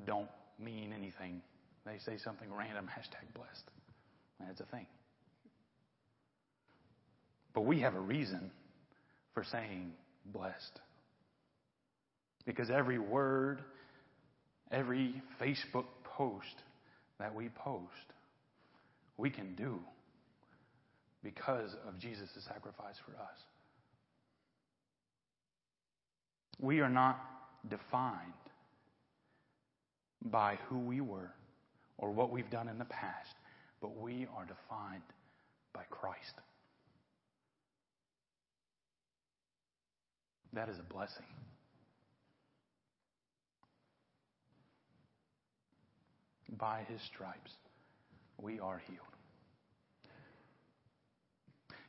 don't 0.05 0.29
mean 0.59 0.93
anything. 0.93 1.41
They 1.85 1.99
say 2.05 2.19
something 2.23 2.53
random, 2.53 2.87
hashtag 2.87 3.35
blessed. 3.35 3.65
And 4.41 4.51
it's 4.51 4.61
a 4.61 4.67
thing. 4.67 4.87
But 7.55 7.63
we 7.63 7.81
have 7.81 7.95
a 7.95 8.01
reason 8.01 8.51
for 9.33 9.45
saying 9.45 9.93
blessed. 10.27 10.81
Because 12.45 12.71
every 12.71 12.99
word, 12.99 13.63
every 14.71 15.23
Facebook 15.41 15.85
post 16.05 16.63
that 17.19 17.35
we 17.35 17.49
post, 17.49 18.13
we 19.17 19.31
can 19.31 19.55
do 19.55 19.79
because 21.23 21.71
of 21.87 21.99
Jesus' 21.99 22.31
sacrifice 22.47 22.97
for 23.05 23.13
us. 23.13 23.39
We 26.61 26.81
are 26.81 26.89
not 26.89 27.19
defined 27.69 28.33
by 30.25 30.59
who 30.69 30.79
we 30.79 31.01
were 31.01 31.31
or 31.99 32.11
what 32.11 32.31
we've 32.31 32.51
done 32.51 32.69
in 32.69 32.79
the 32.79 32.85
past, 32.85 33.35
but 33.81 33.97
we 34.01 34.27
are 34.37 34.45
defined 34.45 35.03
by 35.73 35.83
Christ. 35.91 36.35
That 40.53 40.69
is 40.69 40.79
a 40.79 40.93
blessing. 40.93 41.27
By 46.49 46.85
his 46.89 47.01
stripes, 47.13 47.51
we 48.41 48.61
are 48.61 48.81
healed. 48.87 49.01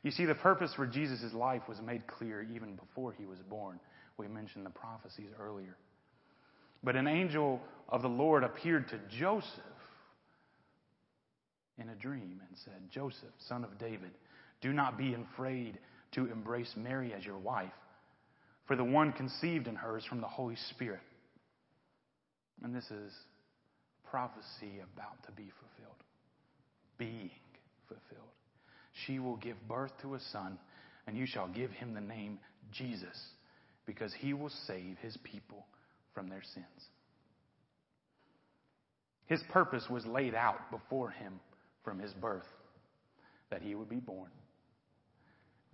You 0.02 0.10
see, 0.10 0.24
the 0.24 0.34
purpose 0.34 0.72
for 0.74 0.86
Jesus' 0.86 1.32
life 1.32 1.62
was 1.68 1.78
made 1.84 2.06
clear 2.06 2.42
even 2.54 2.76
before 2.76 3.12
he 3.12 3.24
was 3.24 3.38
born. 3.48 3.80
We 4.16 4.28
mentioned 4.28 4.66
the 4.66 4.70
prophecies 4.70 5.30
earlier. 5.40 5.76
But 6.82 6.96
an 6.96 7.06
angel 7.06 7.60
of 7.88 8.02
the 8.02 8.08
Lord 8.08 8.44
appeared 8.44 8.88
to 8.88 9.00
Joseph 9.18 9.48
in 11.78 11.88
a 11.88 11.94
dream 11.94 12.40
and 12.48 12.58
said, 12.64 12.90
Joseph, 12.90 13.34
son 13.48 13.64
of 13.64 13.78
David, 13.78 14.10
do 14.60 14.72
not 14.72 14.98
be 14.98 15.14
afraid 15.14 15.78
to 16.12 16.30
embrace 16.30 16.72
Mary 16.76 17.12
as 17.12 17.24
your 17.24 17.38
wife, 17.38 17.72
for 18.66 18.76
the 18.76 18.84
one 18.84 19.12
conceived 19.12 19.66
in 19.66 19.76
her 19.76 19.98
is 19.98 20.04
from 20.04 20.20
the 20.20 20.26
Holy 20.26 20.56
Spirit. 20.70 21.00
And 22.62 22.74
this 22.74 22.90
is 22.90 23.12
prophecy 24.10 24.80
about 24.94 25.22
to 25.26 25.32
be 25.32 25.50
fulfilled, 25.60 26.02
being 26.98 27.30
fulfilled. 27.86 28.32
She 29.06 29.18
will 29.18 29.36
give 29.36 29.56
birth 29.68 29.92
to 30.02 30.14
a 30.14 30.20
son, 30.32 30.58
and 31.06 31.16
you 31.16 31.26
shall 31.26 31.48
give 31.48 31.70
him 31.70 31.94
the 31.94 32.00
name 32.00 32.38
Jesus, 32.72 33.16
because 33.86 34.12
he 34.18 34.32
will 34.32 34.50
save 34.66 34.96
his 35.00 35.16
people 35.24 35.66
from 36.14 36.28
their 36.28 36.42
sins. 36.54 36.66
His 39.26 39.42
purpose 39.50 39.84
was 39.90 40.06
laid 40.06 40.34
out 40.34 40.70
before 40.70 41.10
him 41.10 41.40
from 41.84 41.98
his 41.98 42.12
birth 42.14 42.46
that 43.50 43.62
he 43.62 43.74
would 43.74 43.88
be 43.88 43.96
born, 43.96 44.30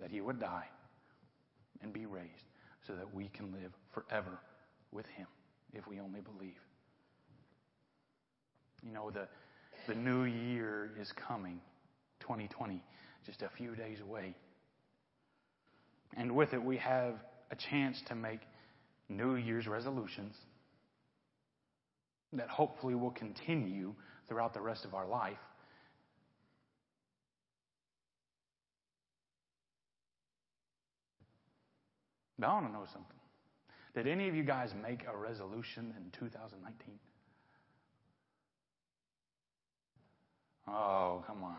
that 0.00 0.10
he 0.10 0.20
would 0.20 0.40
die, 0.40 0.66
and 1.82 1.92
be 1.92 2.06
raised 2.06 2.30
so 2.86 2.94
that 2.94 3.14
we 3.14 3.28
can 3.28 3.52
live 3.52 3.72
forever 3.92 4.38
with 4.92 5.06
him 5.16 5.26
if 5.72 5.86
we 5.86 6.00
only 6.00 6.20
believe. 6.20 6.58
You 8.84 8.92
know, 8.92 9.10
the, 9.10 9.26
the 9.88 9.94
new 9.94 10.24
year 10.24 10.90
is 11.00 11.10
coming, 11.12 11.60
2020, 12.20 12.82
just 13.24 13.42
a 13.42 13.48
few 13.56 13.74
days 13.74 14.00
away. 14.00 14.34
And 16.16 16.34
with 16.34 16.52
it, 16.52 16.62
we 16.62 16.76
have 16.76 17.14
a 17.50 17.56
chance 17.56 18.00
to 18.08 18.14
make 18.14 18.40
New 19.08 19.36
Year's 19.36 19.66
resolutions 19.66 20.36
that 22.32 22.48
hopefully 22.48 22.94
will 22.94 23.10
continue 23.10 23.94
throughout 24.28 24.54
the 24.54 24.60
rest 24.60 24.84
of 24.84 24.94
our 24.94 25.06
life. 25.06 25.38
But 32.38 32.48
I 32.48 32.54
want 32.54 32.66
to 32.66 32.72
know 32.72 32.86
something. 32.92 33.16
Did 33.94 34.08
any 34.08 34.28
of 34.28 34.34
you 34.34 34.42
guys 34.42 34.70
make 34.82 35.04
a 35.06 35.16
resolution 35.16 35.94
in 35.96 36.10
2019? 36.18 36.98
Oh, 40.68 41.22
come 41.26 41.44
on. 41.44 41.56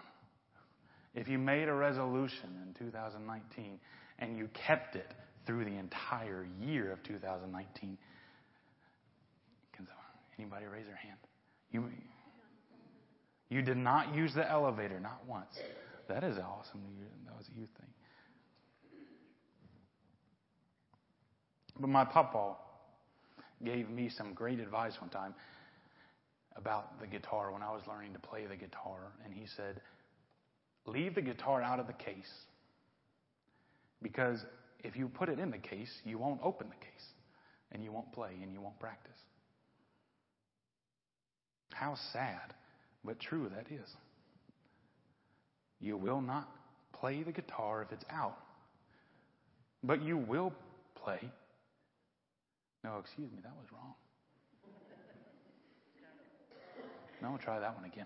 If 1.14 1.28
you 1.28 1.38
made 1.38 1.68
a 1.68 1.74
resolution 1.74 2.50
in 2.68 2.74
2019 2.86 3.80
and 4.20 4.38
you 4.38 4.50
kept 4.66 4.96
it 4.96 5.14
through 5.46 5.66
the 5.66 5.78
entire 5.78 6.48
year 6.62 6.92
of 6.92 7.02
2019, 7.04 7.98
can 9.74 9.88
anybody 10.38 10.66
raise 10.66 10.86
their 10.86 10.96
hand? 10.96 11.18
You, 11.72 11.86
you 13.50 13.62
did 13.62 13.78
not 13.78 14.14
use 14.14 14.34
the 14.34 14.50
elevator, 14.50 15.00
not 15.00 15.22
once. 15.28 15.56
That 16.08 16.24
is 16.24 16.38
awesome. 16.38 16.82
That 17.26 17.38
was 17.38 17.48
a 17.56 17.60
youth 17.60 17.70
thing. 17.78 17.88
But 21.80 21.90
my 21.90 22.06
papa 22.06 22.56
gave 23.64 23.90
me 23.90 24.10
some 24.10 24.34
great 24.34 24.60
advice 24.60 24.94
one 25.00 25.10
time. 25.10 25.34
About 26.56 27.00
the 27.00 27.08
guitar 27.08 27.52
when 27.52 27.62
I 27.62 27.72
was 27.72 27.82
learning 27.88 28.14
to 28.14 28.20
play 28.20 28.46
the 28.46 28.56
guitar, 28.56 29.12
and 29.24 29.34
he 29.34 29.46
said, 29.56 29.82
Leave 30.86 31.16
the 31.16 31.22
guitar 31.22 31.62
out 31.62 31.80
of 31.80 31.88
the 31.88 31.94
case. 31.94 32.32
Because 34.02 34.40
if 34.84 34.96
you 34.96 35.08
put 35.08 35.30
it 35.30 35.40
in 35.40 35.50
the 35.50 35.58
case, 35.58 35.90
you 36.04 36.18
won't 36.18 36.40
open 36.44 36.68
the 36.70 36.76
case, 36.86 37.06
and 37.72 37.84
you 37.84 37.92
won't 37.92 38.12
play, 38.14 38.32
and 38.42 38.54
you 38.54 38.62
won't 38.62 38.80
practice. 38.80 39.18
How 41.74 41.96
sad, 42.14 42.54
but 43.04 43.20
true 43.20 43.50
that 43.56 43.68
is. 43.74 43.90
You 45.82 45.98
will 45.98 46.22
not 46.22 46.50
play 46.94 47.24
the 47.24 47.32
guitar 47.32 47.82
if 47.82 47.92
it's 47.92 48.06
out, 48.10 48.38
but 49.84 50.02
you 50.02 50.18
will 50.18 50.54
play. 51.04 51.20
No, 52.84 53.00
excuse 53.00 53.32
me, 53.32 53.40
that 53.44 53.54
was 53.58 53.66
wrong. 53.74 53.96
No, 57.26 57.38
try 57.38 57.60
that 57.60 57.76
one 57.76 57.86
again. 57.86 58.06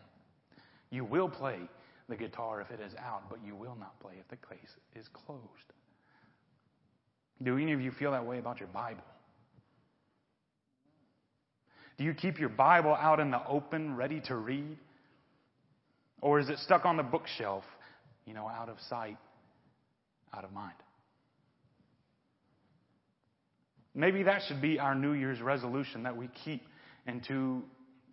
You 0.92 1.04
will 1.04 1.28
play 1.28 1.60
the 2.08 2.16
guitar 2.16 2.62
if 2.62 2.72
it 2.72 2.80
is 2.80 2.94
out, 2.98 3.24
but 3.30 3.40
you 3.46 3.54
will 3.54 3.76
not 3.78 4.00
play 4.00 4.14
if 4.18 4.28
the 4.30 4.38
case 4.38 4.70
is 4.96 5.06
closed. 5.10 5.42
Do 7.44 7.58
any 7.58 7.74
of 7.74 7.82
you 7.82 7.92
feel 7.92 8.14
that 8.14 8.26
way 8.26 8.40
about 8.40 8.62
your 8.62 8.70
Bible? 8.70 9.04
Do 11.98 12.06
you 12.06 12.14
keep 12.14 12.40
your 12.40 12.48
Bible 12.48 12.96
out 12.96 13.20
in 13.20 13.30
the 13.30 13.46
open, 13.46 13.98
ready 13.98 14.22
to 14.28 14.38
read? 14.38 14.78
Or 16.22 16.40
is 16.40 16.48
it 16.48 16.58
stuck 16.60 16.86
on 16.86 16.96
the 16.96 17.04
bookshelf, 17.04 17.66
you 18.26 18.34
know, 18.34 18.48
out 18.48 18.70
of 18.70 18.78
sight, 18.88 19.18
out 20.34 20.46
of 20.46 20.54
mind? 20.54 20.76
Maybe 23.94 24.24
that 24.24 24.44
should 24.48 24.62
be 24.62 24.80
our 24.80 24.96
New 24.96 25.12
Year's 25.12 25.42
resolution 25.42 26.04
that 26.04 26.16
we 26.16 26.30
keep 26.46 26.62
into 27.06 27.64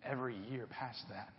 every 0.09 0.35
year 0.49 0.67
past 0.69 1.03
that. 1.09 1.29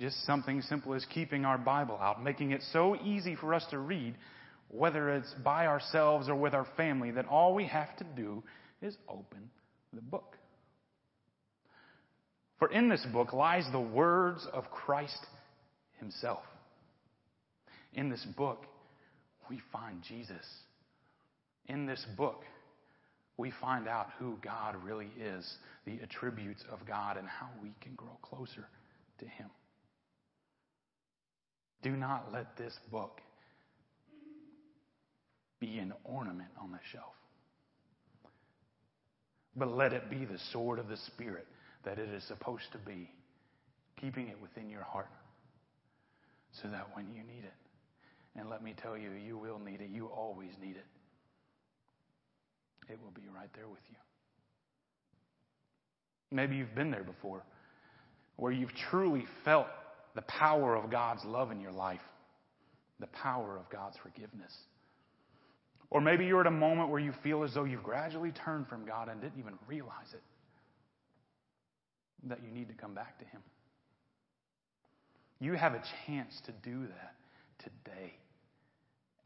Just 0.00 0.24
something 0.24 0.62
simple 0.62 0.94
as 0.94 1.04
keeping 1.12 1.44
our 1.44 1.58
Bible 1.58 1.98
out, 2.00 2.22
making 2.22 2.52
it 2.52 2.62
so 2.72 2.96
easy 3.04 3.36
for 3.36 3.52
us 3.52 3.64
to 3.70 3.78
read, 3.78 4.14
whether 4.68 5.10
it's 5.10 5.32
by 5.44 5.66
ourselves 5.66 6.28
or 6.28 6.34
with 6.34 6.54
our 6.54 6.66
family, 6.76 7.10
that 7.10 7.26
all 7.26 7.54
we 7.54 7.66
have 7.66 7.94
to 7.98 8.04
do 8.16 8.42
is 8.80 8.96
open 9.08 9.50
the 9.92 10.00
book. 10.00 10.36
For 12.58 12.70
in 12.70 12.88
this 12.88 13.04
book 13.12 13.32
lies 13.32 13.64
the 13.72 13.80
words 13.80 14.46
of 14.52 14.70
Christ 14.70 15.26
Himself. 15.98 16.42
In 17.94 18.08
this 18.08 18.24
book, 18.36 18.64
we 19.48 19.60
find 19.72 20.02
Jesus. 20.06 20.46
In 21.66 21.86
this 21.86 22.04
book, 22.16 22.42
we 23.40 23.50
find 23.58 23.88
out 23.88 24.08
who 24.18 24.36
God 24.42 24.76
really 24.84 25.08
is, 25.18 25.50
the 25.86 25.98
attributes 26.02 26.62
of 26.70 26.86
God, 26.86 27.16
and 27.16 27.26
how 27.26 27.48
we 27.62 27.70
can 27.80 27.94
grow 27.94 28.18
closer 28.20 28.68
to 29.18 29.24
Him. 29.24 29.48
Do 31.82 31.96
not 31.96 32.26
let 32.32 32.58
this 32.58 32.74
book 32.92 33.22
be 35.58 35.78
an 35.78 35.94
ornament 36.04 36.50
on 36.60 36.70
the 36.70 36.78
shelf, 36.92 37.14
but 39.56 39.74
let 39.74 39.94
it 39.94 40.10
be 40.10 40.26
the 40.26 40.38
sword 40.52 40.78
of 40.78 40.88
the 40.88 40.98
Spirit 40.98 41.46
that 41.84 41.98
it 41.98 42.10
is 42.10 42.22
supposed 42.24 42.70
to 42.72 42.78
be, 42.78 43.10
keeping 43.98 44.28
it 44.28 44.36
within 44.40 44.68
your 44.68 44.82
heart 44.82 45.08
so 46.62 46.68
that 46.68 46.88
when 46.92 47.06
you 47.14 47.22
need 47.22 47.44
it, 47.44 48.38
and 48.38 48.50
let 48.50 48.62
me 48.62 48.74
tell 48.82 48.98
you, 48.98 49.12
you 49.12 49.38
will 49.38 49.58
need 49.58 49.80
it, 49.80 49.88
you 49.90 50.06
always 50.08 50.50
need 50.60 50.76
it 50.76 50.84
it 52.90 52.98
will 53.02 53.12
be 53.12 53.28
right 53.34 53.48
there 53.54 53.68
with 53.68 53.80
you. 53.88 53.96
Maybe 56.32 56.56
you've 56.56 56.74
been 56.74 56.90
there 56.90 57.04
before, 57.04 57.42
where 58.36 58.52
you've 58.52 58.74
truly 58.90 59.24
felt 59.44 59.66
the 60.14 60.22
power 60.22 60.76
of 60.76 60.90
God's 60.90 61.24
love 61.24 61.50
in 61.50 61.60
your 61.60 61.72
life, 61.72 62.00
the 63.00 63.08
power 63.08 63.56
of 63.56 63.68
God's 63.70 63.96
forgiveness. 64.02 64.52
Or 65.90 66.00
maybe 66.00 66.24
you're 66.24 66.40
at 66.40 66.46
a 66.46 66.52
moment 66.52 66.90
where 66.90 67.00
you 67.00 67.12
feel 67.22 67.42
as 67.42 67.52
though 67.54 67.64
you've 67.64 67.82
gradually 67.82 68.32
turned 68.32 68.68
from 68.68 68.86
God 68.86 69.08
and 69.08 69.20
didn't 69.20 69.38
even 69.38 69.54
realize 69.66 70.12
it, 70.12 70.22
that 72.28 72.38
you 72.44 72.50
need 72.52 72.68
to 72.68 72.74
come 72.74 72.94
back 72.94 73.18
to 73.18 73.24
Him. 73.24 73.42
You 75.40 75.54
have 75.54 75.74
a 75.74 75.82
chance 76.06 76.32
to 76.46 76.52
do 76.52 76.86
that 76.86 77.14
today, 77.58 78.12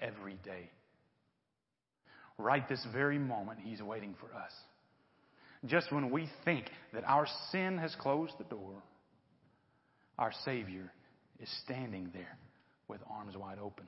every 0.01 0.39
day. 0.45 0.71
Right 2.39 2.69
this 2.69 2.85
very 2.93 3.19
moment, 3.19 3.61
He's 3.63 3.81
waiting 3.83 4.15
for 4.21 4.27
us. 4.37 4.53
Just 5.67 5.93
when 5.93 6.11
we 6.11 6.29
think 6.45 6.67
that 6.93 7.05
our 7.05 7.27
sin 7.51 7.79
has 7.79 7.95
closed 8.01 8.35
the 8.39 8.45
door, 8.45 8.83
our 10.19 10.33
Savior 10.45 10.93
is 11.41 11.49
standing 11.65 12.11
there 12.13 12.39
with 12.89 13.01
arms 13.11 13.37
wide 13.37 13.59
open. 13.59 13.87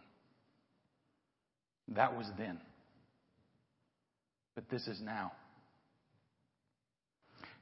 That 1.89 2.17
was 2.17 2.27
then. 2.39 2.59
But 4.55 4.69
this 4.71 4.87
is 4.87 5.01
now. 5.01 5.33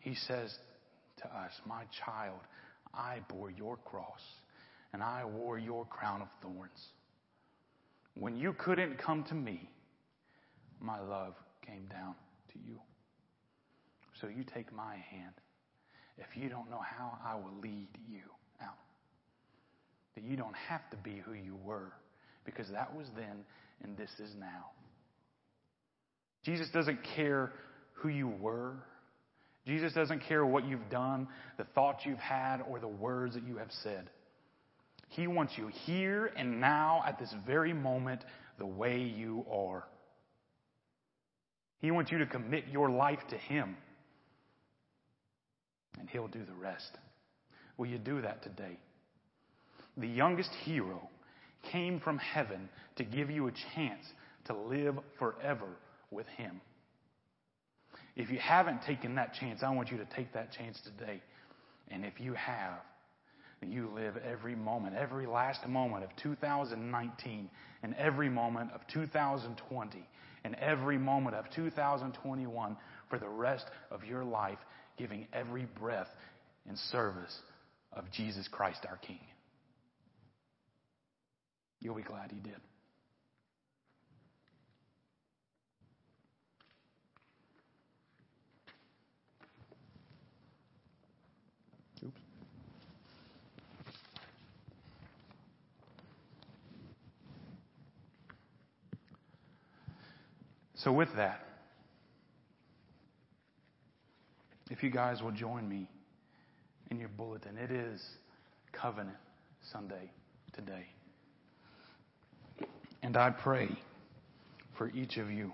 He 0.00 0.14
says 0.14 0.54
to 1.22 1.26
us, 1.26 1.52
My 1.66 1.84
child, 2.04 2.38
I 2.92 3.18
bore 3.28 3.50
your 3.50 3.76
cross 3.78 4.20
and 4.92 5.02
I 5.02 5.24
wore 5.24 5.58
your 5.58 5.84
crown 5.86 6.22
of 6.22 6.28
thorns. 6.40 6.88
When 8.14 8.36
you 8.36 8.52
couldn't 8.52 8.98
come 8.98 9.24
to 9.24 9.34
me, 9.34 9.68
my 10.84 11.00
love 11.00 11.34
came 11.66 11.86
down 11.86 12.14
to 12.52 12.58
you. 12.66 12.78
So 14.20 14.28
you 14.28 14.44
take 14.44 14.72
my 14.72 14.94
hand. 15.10 15.34
If 16.18 16.36
you 16.36 16.48
don't 16.48 16.70
know 16.70 16.80
how, 16.80 17.18
I 17.24 17.34
will 17.34 17.58
lead 17.62 17.88
you 18.08 18.22
out. 18.62 18.78
That 20.14 20.24
you 20.24 20.36
don't 20.36 20.54
have 20.68 20.88
to 20.90 20.96
be 20.98 21.22
who 21.24 21.32
you 21.32 21.56
were 21.64 21.92
because 22.44 22.68
that 22.72 22.94
was 22.94 23.06
then 23.16 23.44
and 23.82 23.96
this 23.96 24.10
is 24.20 24.30
now. 24.38 24.66
Jesus 26.44 26.68
doesn't 26.72 27.00
care 27.16 27.52
who 27.94 28.08
you 28.08 28.28
were. 28.28 28.74
Jesus 29.66 29.92
doesn't 29.94 30.20
care 30.28 30.44
what 30.44 30.66
you've 30.66 30.90
done, 30.90 31.26
the 31.56 31.64
thoughts 31.74 32.02
you've 32.04 32.18
had, 32.18 32.58
or 32.68 32.78
the 32.78 32.86
words 32.86 33.34
that 33.34 33.44
you 33.44 33.56
have 33.56 33.70
said. 33.82 34.10
He 35.08 35.26
wants 35.26 35.54
you 35.56 35.68
here 35.86 36.30
and 36.36 36.60
now 36.60 37.02
at 37.06 37.18
this 37.18 37.32
very 37.46 37.72
moment 37.72 38.22
the 38.58 38.66
way 38.66 39.00
you 39.00 39.46
are. 39.50 39.84
He 41.84 41.90
wants 41.90 42.10
you 42.10 42.16
to 42.16 42.24
commit 42.24 42.64
your 42.72 42.88
life 42.88 43.18
to 43.28 43.36
Him, 43.36 43.76
and 46.00 46.08
He'll 46.08 46.28
do 46.28 46.42
the 46.42 46.54
rest. 46.54 46.96
Will 47.76 47.84
you 47.84 47.98
do 47.98 48.22
that 48.22 48.42
today? 48.42 48.78
The 49.98 50.08
youngest 50.08 50.48
hero 50.64 51.10
came 51.70 52.00
from 52.00 52.16
heaven 52.16 52.70
to 52.96 53.04
give 53.04 53.28
you 53.28 53.48
a 53.48 53.52
chance 53.74 54.02
to 54.46 54.56
live 54.56 54.98
forever 55.18 55.68
with 56.10 56.26
Him. 56.38 56.62
If 58.16 58.30
you 58.30 58.38
haven't 58.38 58.80
taken 58.86 59.16
that 59.16 59.34
chance, 59.34 59.62
I 59.62 59.68
want 59.68 59.90
you 59.90 59.98
to 59.98 60.06
take 60.06 60.32
that 60.32 60.52
chance 60.52 60.80
today. 60.80 61.20
And 61.88 62.02
if 62.02 62.18
you 62.18 62.32
have, 62.32 62.80
you 63.60 63.90
live 63.94 64.16
every 64.16 64.54
moment, 64.54 64.94
every 64.94 65.26
last 65.26 65.66
moment 65.66 66.04
of 66.04 66.10
2019 66.22 67.50
and 67.82 67.94
every 67.96 68.30
moment 68.30 68.70
of 68.74 68.80
2020 68.92 70.06
and 70.44 70.54
every 70.56 70.98
moment 70.98 71.36
of 71.36 71.46
2021 71.54 72.76
for 73.08 73.18
the 73.18 73.28
rest 73.28 73.64
of 73.90 74.04
your 74.04 74.24
life, 74.24 74.58
giving 74.98 75.26
every 75.32 75.66
breath 75.78 76.08
in 76.68 76.76
service 76.76 77.36
of 77.92 78.04
Jesus 78.12 78.46
Christ 78.48 78.84
our 78.88 78.98
King. 78.98 79.20
You'll 81.80 81.96
be 81.96 82.02
glad 82.02 82.30
He 82.30 82.38
did. 82.38 82.60
So, 100.84 100.92
with 100.92 101.08
that, 101.16 101.40
if 104.70 104.82
you 104.82 104.90
guys 104.90 105.22
will 105.22 105.32
join 105.32 105.66
me 105.66 105.88
in 106.90 107.00
your 107.00 107.08
bulletin, 107.08 107.56
it 107.56 107.70
is 107.70 108.04
Covenant 108.70 109.16
Sunday 109.72 110.10
today. 110.52 110.84
And 113.02 113.16
I 113.16 113.30
pray 113.30 113.70
for 114.76 114.90
each 114.90 115.16
of 115.16 115.30
you 115.30 115.52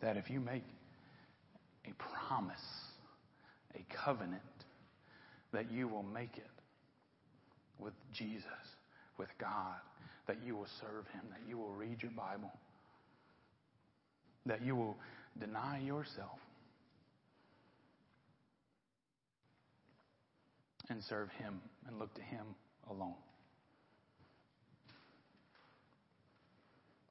that 0.00 0.16
if 0.16 0.30
you 0.30 0.40
make 0.40 0.64
a 1.84 1.92
promise, 2.26 2.56
a 3.74 3.84
covenant, 4.02 4.40
that 5.52 5.70
you 5.70 5.88
will 5.88 6.04
make 6.04 6.38
it 6.38 6.50
with 7.78 7.94
Jesus, 8.14 8.46
with 9.18 9.28
God, 9.38 9.74
that 10.26 10.36
you 10.44 10.56
will 10.56 10.66
serve 10.80 11.06
Him, 11.12 11.22
that 11.30 11.48
you 11.48 11.58
will 11.58 11.72
read 11.72 12.02
your 12.02 12.12
Bible, 12.12 12.52
that 14.46 14.62
you 14.62 14.74
will 14.74 14.96
deny 15.38 15.78
yourself, 15.78 16.38
and 20.88 21.02
serve 21.04 21.28
Him 21.38 21.60
and 21.86 21.98
look 21.98 22.14
to 22.14 22.22
Him 22.22 22.46
alone. 22.90 23.14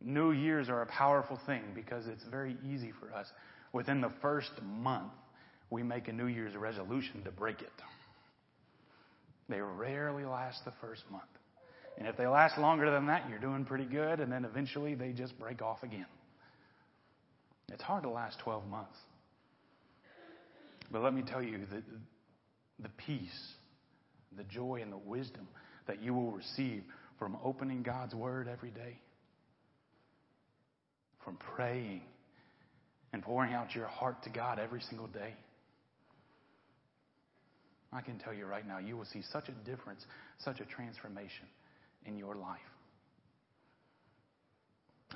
New 0.01 0.31
Year's 0.31 0.69
are 0.69 0.83
a 0.83 0.85
powerful 0.85 1.39
thing 1.47 1.63
because 1.73 2.05
it's 2.05 2.23
very 2.25 2.55
easy 2.63 2.91
for 2.99 3.11
us. 3.11 3.27
Within 3.73 4.01
the 4.01 4.11
first 4.21 4.51
month, 4.63 5.11
we 5.71 5.81
make 5.81 6.07
a 6.07 6.13
New 6.13 6.27
Year's 6.27 6.55
resolution 6.55 7.23
to 7.23 7.31
break 7.31 7.61
it. 7.61 7.71
They 9.49 9.59
rarely 9.59 10.23
last 10.23 10.63
the 10.63 10.73
first 10.79 11.03
month. 11.11 11.23
And 11.97 12.07
if 12.07 12.17
they 12.17 12.27
last 12.27 12.57
longer 12.57 12.91
than 12.91 13.07
that, 13.07 13.29
you're 13.29 13.39
doing 13.39 13.63
pretty 13.63 13.85
good, 13.85 14.19
and 14.19 14.31
then 14.31 14.43
eventually 14.43 14.95
they 14.95 15.11
just 15.11 15.37
break 15.39 15.61
off 15.61 15.83
again. 15.83 16.05
It's 17.71 17.81
hard 17.81 18.03
to 18.03 18.09
last 18.09 18.39
12 18.39 18.67
months. 18.67 18.97
But 20.91 21.01
let 21.01 21.13
me 21.13 21.23
tell 21.23 21.41
you 21.41 21.59
that 21.71 21.83
the 22.79 22.89
peace, 23.05 23.53
the 24.37 24.43
joy, 24.43 24.81
and 24.81 24.91
the 24.91 24.97
wisdom 24.97 25.47
that 25.87 26.01
you 26.01 26.13
will 26.13 26.31
receive 26.31 26.83
from 27.17 27.37
opening 27.43 27.81
God's 27.81 28.13
Word 28.13 28.47
every 28.47 28.71
day, 28.71 28.99
from 31.23 31.37
praying 31.55 32.01
and 33.13 33.23
pouring 33.23 33.53
out 33.53 33.73
your 33.73 33.87
heart 33.87 34.21
to 34.23 34.29
God 34.29 34.59
every 34.59 34.81
single 34.81 35.07
day. 35.07 35.33
I 37.93 38.01
can 38.01 38.19
tell 38.19 38.33
you 38.33 38.45
right 38.45 38.67
now, 38.67 38.79
you 38.79 38.97
will 38.97 39.05
see 39.05 39.21
such 39.31 39.47
a 39.47 39.53
difference, 39.69 40.05
such 40.39 40.59
a 40.59 40.65
transformation 40.65 41.45
in 42.05 42.17
your 42.17 42.35
life. 42.35 42.59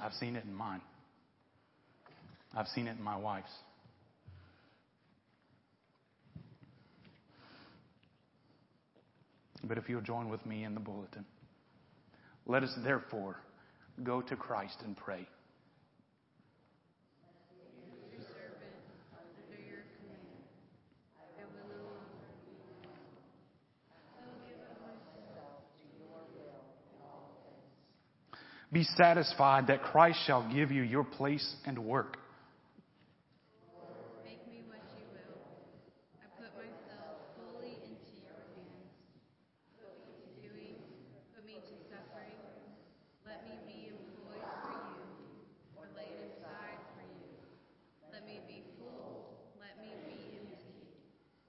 I've 0.02 0.14
seen 0.14 0.36
it 0.36 0.44
in 0.46 0.54
mine. 0.54 0.82
I've 2.56 2.68
seen 2.68 2.88
it 2.88 2.98
in 2.98 3.04
my 3.04 3.18
wife's. 3.18 3.52
But 9.64 9.78
if 9.78 9.90
you'll 9.90 10.02
join 10.02 10.30
with 10.30 10.46
me 10.46 10.64
in 10.64 10.74
the 10.74 10.80
bulletin, 10.80 11.26
let 12.48 12.64
us 12.64 12.74
therefore 12.84 13.38
go 14.04 14.22
to 14.22 14.36
Christ 14.36 14.78
and 14.84 14.96
pray. 14.96 15.28
Be 28.72 28.84
satisfied 28.84 29.68
that 29.68 29.82
Christ 29.82 30.20
shall 30.28 30.48
give 30.54 30.72
you 30.72 30.84
your 30.84 31.04
place 31.04 31.56
and 31.66 31.80
work. 31.80 32.18
Make 34.24 34.46
me 34.46 34.62
what 34.70 34.78
you 34.94 35.06
will. 35.10 35.42
I 36.22 36.30
put 36.38 36.54
myself 36.54 37.18
fully 37.34 37.82
into 37.82 38.14
your 38.22 38.38
hands. 38.54 38.94
Put 39.82 39.90
me 40.06 40.14
to 40.22 40.30
doing, 40.46 40.78
put 41.34 41.44
me 41.50 41.58
to 41.58 41.76
suffering. 41.90 42.38
Let 43.26 43.42
me 43.50 43.58
be 43.66 43.90
employed 43.90 44.46
for 44.62 44.78
you, 44.94 45.02
or 45.74 45.90
laid 45.98 46.30
aside 46.30 46.78
for 46.94 47.10
you. 47.10 47.42
Let 48.14 48.22
me 48.30 48.38
be 48.46 48.62
full, 48.78 49.34
let 49.58 49.82
me 49.82 49.98
be 50.06 50.46
empty. 50.46 50.78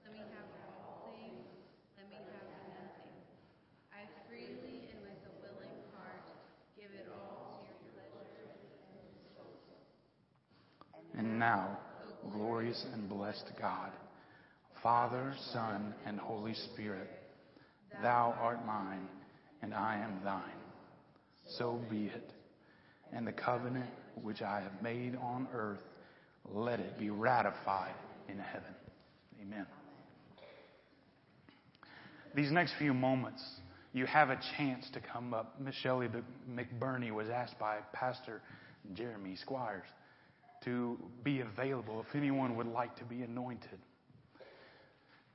Let 0.01 0.17
me 0.17 0.25
have 0.25 0.49
all 0.73 1.13
things, 1.13 1.45
let 2.01 2.09
me 2.09 2.17
have 2.17 2.49
nothing. 2.65 3.13
I 3.93 4.09
freely 4.25 4.89
and 4.89 5.05
with 5.05 5.21
a 5.21 5.33
willing 5.45 5.85
heart 5.93 6.25
give 6.73 6.89
it 6.97 7.05
all 7.13 7.61
to 7.61 7.69
your 7.69 7.93
pleasure. 7.93 8.49
And 11.17 11.37
now, 11.39 11.77
glorious 12.31 12.85
and 12.93 13.09
blessed 13.09 13.51
God, 13.59 13.91
Father, 14.81 15.33
Son, 15.51 15.93
and 16.05 16.19
Holy 16.51 16.67
Spirit, 16.73 17.09
thou 18.01 18.35
art 18.41 18.65
mine, 18.65 19.07
and 19.61 19.73
I 19.73 19.97
am 19.97 20.19
thine. 20.23 20.41
So 21.57 21.79
be 21.89 22.05
it. 22.05 22.33
And 23.13 23.25
the 23.25 23.31
covenant 23.31 23.89
which 24.21 24.41
I 24.41 24.61
have 24.61 24.81
made 24.81 25.15
on 25.15 25.47
earth, 25.53 25.83
let 26.53 26.79
it 26.79 26.97
be 26.97 27.09
ratified 27.09 27.93
in 28.27 28.37
heaven. 28.37 28.73
Amen. 29.41 29.65
These 32.35 32.51
next 32.51 32.73
few 32.77 32.93
moments, 32.93 33.43
you 33.93 34.05
have 34.05 34.29
a 34.29 34.39
chance 34.57 34.89
to 34.93 34.99
come 34.99 35.33
up. 35.33 35.59
Miss 35.59 35.75
Shelley 35.75 36.09
McBurney 36.49 37.11
was 37.11 37.29
asked 37.29 37.59
by 37.59 37.77
Pastor 37.93 38.41
Jeremy 38.93 39.37
Squires 39.37 39.87
to 40.65 40.97
be 41.23 41.41
available 41.41 42.03
if 42.07 42.15
anyone 42.15 42.55
would 42.57 42.67
like 42.67 42.95
to 42.97 43.05
be 43.05 43.21
anointed. 43.21 43.79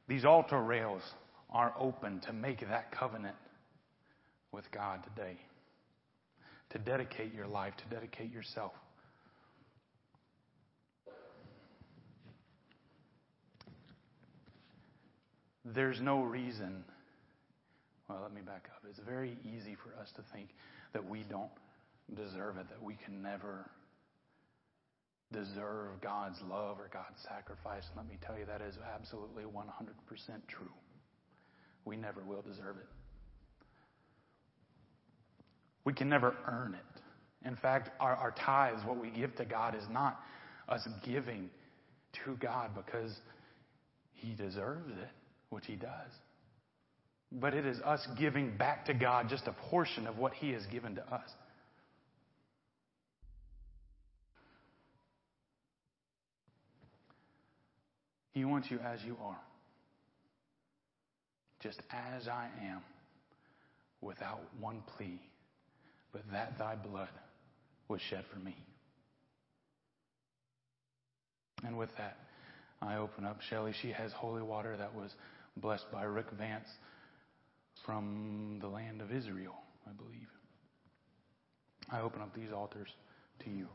These 0.08 0.24
altar 0.24 0.60
rails 0.60 1.02
are 1.50 1.74
open 1.78 2.20
to 2.20 2.32
make 2.32 2.60
that 2.60 2.92
covenant 2.92 3.36
with 4.52 4.70
God 4.70 5.00
today, 5.04 5.38
to 6.70 6.78
dedicate 6.78 7.34
your 7.34 7.46
life, 7.46 7.74
to 7.76 7.94
dedicate 7.94 8.32
yourself. 8.32 8.72
There's 15.64 16.00
no 16.00 16.22
reason. 16.22 16.84
Well, 18.08 18.20
let 18.22 18.32
me 18.32 18.40
back 18.40 18.68
up. 18.72 18.82
It's 18.88 19.00
very 19.00 19.36
easy 19.44 19.76
for 19.82 20.00
us 20.00 20.08
to 20.14 20.22
think 20.32 20.50
that 20.92 21.08
we 21.08 21.24
don't 21.28 21.50
deserve 22.14 22.56
it, 22.58 22.68
that 22.68 22.82
we 22.82 22.96
can 23.04 23.20
never 23.20 23.68
deserve 25.32 26.00
God's 26.00 26.38
love 26.48 26.78
or 26.78 26.88
God's 26.92 27.20
sacrifice. 27.28 27.84
Let 27.96 28.08
me 28.08 28.18
tell 28.24 28.38
you, 28.38 28.46
that 28.46 28.62
is 28.62 28.76
absolutely 28.94 29.44
100% 29.44 29.48
true. 30.48 30.66
We 31.84 31.96
never 31.96 32.22
will 32.22 32.42
deserve 32.42 32.76
it. 32.76 32.88
We 35.84 35.92
can 35.92 36.08
never 36.08 36.34
earn 36.46 36.74
it. 36.74 37.46
In 37.46 37.56
fact, 37.56 37.90
our, 38.00 38.14
our 38.16 38.32
tithes, 38.32 38.80
what 38.84 39.00
we 39.00 39.10
give 39.10 39.34
to 39.36 39.44
God, 39.44 39.76
is 39.76 39.84
not 39.90 40.20
us 40.68 40.86
giving 41.04 41.48
to 42.24 42.36
God 42.36 42.70
because 42.74 43.12
He 44.14 44.34
deserves 44.34 44.90
it, 44.90 45.08
which 45.50 45.66
He 45.66 45.76
does. 45.76 46.10
But 47.30 47.54
it 47.54 47.66
is 47.66 47.78
us 47.80 48.06
giving 48.18 48.56
back 48.56 48.86
to 48.86 48.94
God 48.94 49.28
just 49.28 49.46
a 49.46 49.52
portion 49.70 50.06
of 50.06 50.18
what 50.18 50.32
He 50.34 50.50
has 50.50 50.66
given 50.66 50.96
to 50.96 51.02
us. 51.02 51.28
He 58.36 58.44
wants 58.44 58.70
you 58.70 58.78
as 58.80 59.02
you 59.02 59.16
are, 59.24 59.40
just 61.62 61.80
as 61.90 62.28
I 62.28 62.50
am, 62.62 62.82
without 64.02 64.42
one 64.60 64.82
plea, 64.94 65.18
but 66.12 66.20
that 66.30 66.58
thy 66.58 66.74
blood 66.74 67.08
was 67.88 68.02
shed 68.02 68.26
for 68.30 68.38
me. 68.38 68.54
And 71.64 71.78
with 71.78 71.88
that, 71.96 72.18
I 72.82 72.96
open 72.96 73.24
up 73.24 73.40
Shelley. 73.40 73.72
She 73.80 73.90
has 73.92 74.12
holy 74.12 74.42
water 74.42 74.76
that 74.76 74.94
was 74.94 75.14
blessed 75.56 75.90
by 75.90 76.02
Rick 76.02 76.26
Vance 76.38 76.68
from 77.86 78.58
the 78.60 78.68
land 78.68 79.00
of 79.00 79.12
Israel, 79.12 79.54
I 79.88 79.92
believe. 79.92 80.28
I 81.90 82.02
open 82.02 82.20
up 82.20 82.34
these 82.34 82.52
altars 82.54 82.88
to 83.44 83.50
you. 83.50 83.68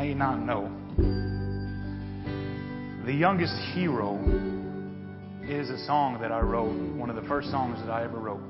May 0.00 0.14
not 0.14 0.40
know, 0.40 0.70
the 3.04 3.12
youngest 3.12 3.52
hero 3.74 4.16
is 5.46 5.68
a 5.68 5.76
song 5.84 6.18
that 6.22 6.32
I 6.32 6.40
wrote, 6.40 6.72
one 6.96 7.10
of 7.10 7.16
the 7.16 7.28
first 7.28 7.50
songs 7.50 7.78
that 7.80 7.90
I 7.90 8.04
ever 8.04 8.18
wrote. 8.18 8.40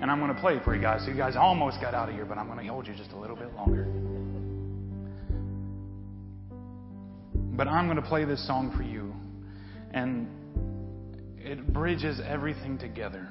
And 0.00 0.08
I'm 0.08 0.20
going 0.20 0.32
to 0.32 0.40
play 0.40 0.54
it 0.54 0.62
for 0.62 0.76
you 0.76 0.80
guys. 0.80 1.00
So 1.04 1.10
you 1.10 1.16
guys 1.16 1.34
almost 1.34 1.80
got 1.80 1.94
out 1.94 2.08
of 2.08 2.14
here, 2.14 2.24
but 2.24 2.38
I'm 2.38 2.46
going 2.46 2.64
to 2.64 2.72
hold 2.72 2.86
you 2.86 2.94
just 2.94 3.10
a 3.10 3.18
little 3.18 3.34
bit 3.34 3.52
longer. 3.54 3.86
But 7.56 7.66
I'm 7.66 7.86
going 7.86 7.96
to 7.96 8.08
play 8.08 8.24
this 8.24 8.46
song 8.46 8.72
for 8.76 8.84
you. 8.84 9.12
And 9.92 10.28
it 11.38 11.72
bridges 11.72 12.20
everything 12.24 12.78
together 12.78 13.26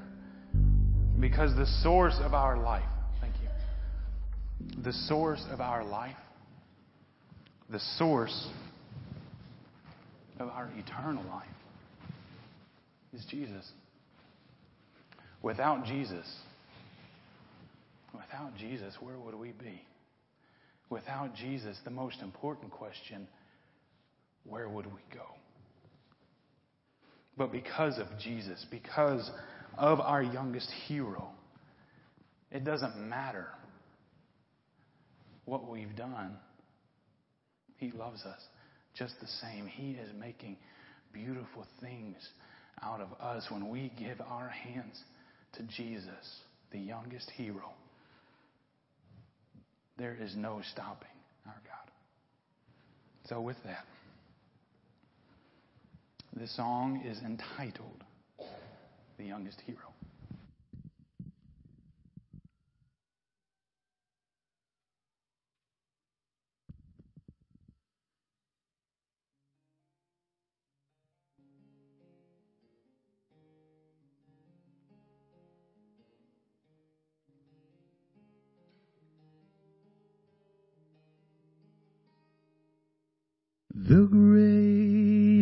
Because 1.19 1.55
the 1.55 1.67
source 1.81 2.17
of 2.19 2.33
our 2.33 2.57
life, 2.57 2.89
thank 3.21 3.35
you, 3.41 4.81
the 4.83 4.91
source 4.91 5.45
of 5.49 5.61
our 5.61 5.85
life, 5.85 6.17
the 7.69 7.79
source 7.97 8.47
of 10.39 10.47
our 10.49 10.69
eternal 10.77 11.23
life 11.25 11.47
is 13.13 13.25
Jesus. 13.29 13.69
Without 15.41 15.85
Jesus, 15.85 16.25
without 18.13 18.55
Jesus, 18.57 18.95
where 18.99 19.17
would 19.17 19.35
we 19.35 19.51
be? 19.51 19.81
Without 20.89 21.35
Jesus, 21.35 21.77
the 21.83 21.91
most 21.91 22.21
important 22.21 22.71
question, 22.71 23.27
where 24.45 24.69
would 24.69 24.85
we 24.85 25.01
go? 25.13 25.25
But 27.37 27.51
because 27.51 27.99
of 27.99 28.07
Jesus, 28.19 28.65
because 28.71 29.29
of 29.77 29.99
our 29.99 30.23
youngest 30.23 30.71
hero, 30.87 31.29
it 32.51 32.63
doesn't 32.63 32.97
matter 32.97 33.47
what 35.45 35.69
we've 35.69 35.95
done. 35.95 36.37
He 37.77 37.91
loves 37.91 38.23
us 38.23 38.41
just 38.95 39.13
the 39.21 39.27
same. 39.27 39.67
He 39.67 39.91
is 39.91 40.09
making 40.19 40.57
beautiful 41.13 41.65
things 41.81 42.15
out 42.81 43.01
of 43.01 43.09
us 43.19 43.45
when 43.49 43.69
we 43.69 43.91
give 43.97 44.19
our 44.21 44.49
hands 44.49 45.01
to 45.53 45.63
Jesus, 45.63 46.41
the 46.71 46.79
youngest 46.79 47.29
hero. 47.31 47.71
There 49.97 50.15
is 50.19 50.35
no 50.35 50.61
stopping 50.71 51.07
our 51.45 51.61
God. 51.65 51.91
So, 53.29 53.41
with 53.41 53.57
that, 53.65 53.85
this 56.35 56.55
song 56.55 57.01
is 57.03 57.17
entitled 57.23 58.03
The 59.17 59.25
Youngest 59.25 59.59
Hero. 59.65 59.96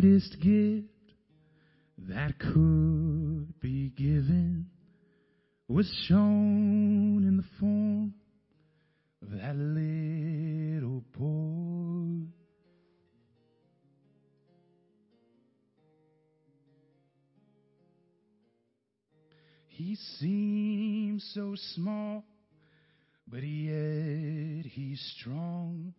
Greatest 0.06 0.40
gift 0.40 0.88
that 1.98 2.38
could 2.38 3.60
be 3.60 3.90
given 3.98 4.68
was 5.68 5.92
shown 6.08 7.24
in 7.24 7.38
the 7.38 7.44
form 7.60 8.14
of 9.24 9.32
that 9.32 9.56
little 9.56 11.04
boy. 11.18 12.28
He 19.68 19.96
seems 20.20 21.28
so 21.34 21.56
small, 21.74 22.24
but 23.28 23.42
yet 23.44 24.66
he's 24.66 25.02
strong 25.18 25.94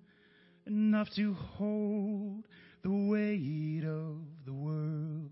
enough 0.66 1.09
to 1.16 1.34
hold 1.34 2.46
the 2.83 2.91
weight 2.91 3.85
of 3.85 4.18
the 4.45 4.53
world. 4.53 5.31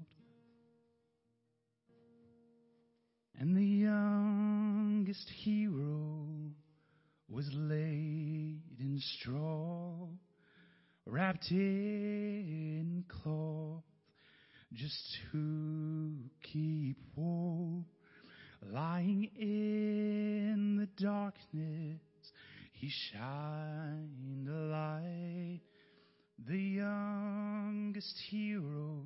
And 3.38 3.56
the 3.56 3.64
youngest 3.64 5.28
hero 5.28 6.26
was 7.28 7.48
laid 7.52 8.60
in 8.78 9.00
straw, 9.00 10.08
wrapped 11.04 11.50
in 11.50 13.04
cloth, 13.08 13.82
just 14.72 15.18
to 15.32 16.12
keep 16.42 16.96
warm. 17.16 17.84
Lying 18.62 19.30
in 19.38 20.76
the 20.78 21.04
darkness, 21.04 22.00
he 22.72 22.88
shined 22.88 24.48
a 24.48 24.52
light. 24.52 25.60
The 26.38 26.58
youngest 26.58 28.18
hero 28.28 29.02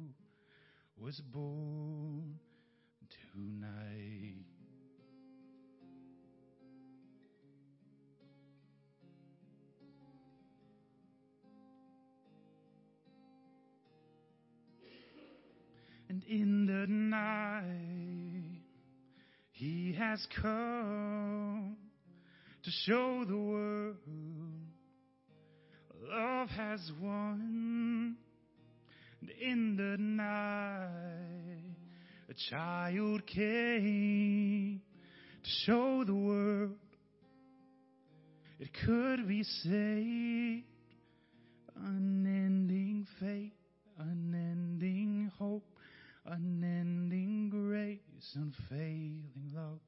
was 0.98 1.20
born 1.32 2.38
tonight. 3.32 4.44
And 16.08 16.24
in 16.24 16.66
the 16.66 16.86
night, 16.88 18.62
he 19.52 19.92
has 19.98 20.26
come 20.40 21.76
to 22.64 22.70
show 22.86 23.24
the 23.26 23.36
world 23.36 23.96
love 26.08 26.48
has 26.50 26.90
won. 27.00 28.16
In 29.40 29.76
the 29.76 29.96
night, 29.98 31.76
a 32.28 32.34
child 32.50 33.26
came 33.26 34.80
to 35.42 35.50
show 35.64 36.04
the 36.04 36.14
world 36.14 36.76
it 38.58 38.70
could 38.84 39.28
be 39.28 39.42
saved. 39.42 40.64
Unending 41.76 43.06
faith, 43.20 43.52
unending 43.98 45.30
hope, 45.38 45.64
unending 46.26 47.50
grace, 47.50 48.34
unfailing 48.34 49.52
love. 49.54 49.78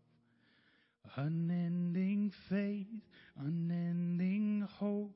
Unending 1.17 2.31
faith, 2.49 2.87
unending 3.37 4.69
hope, 4.79 5.11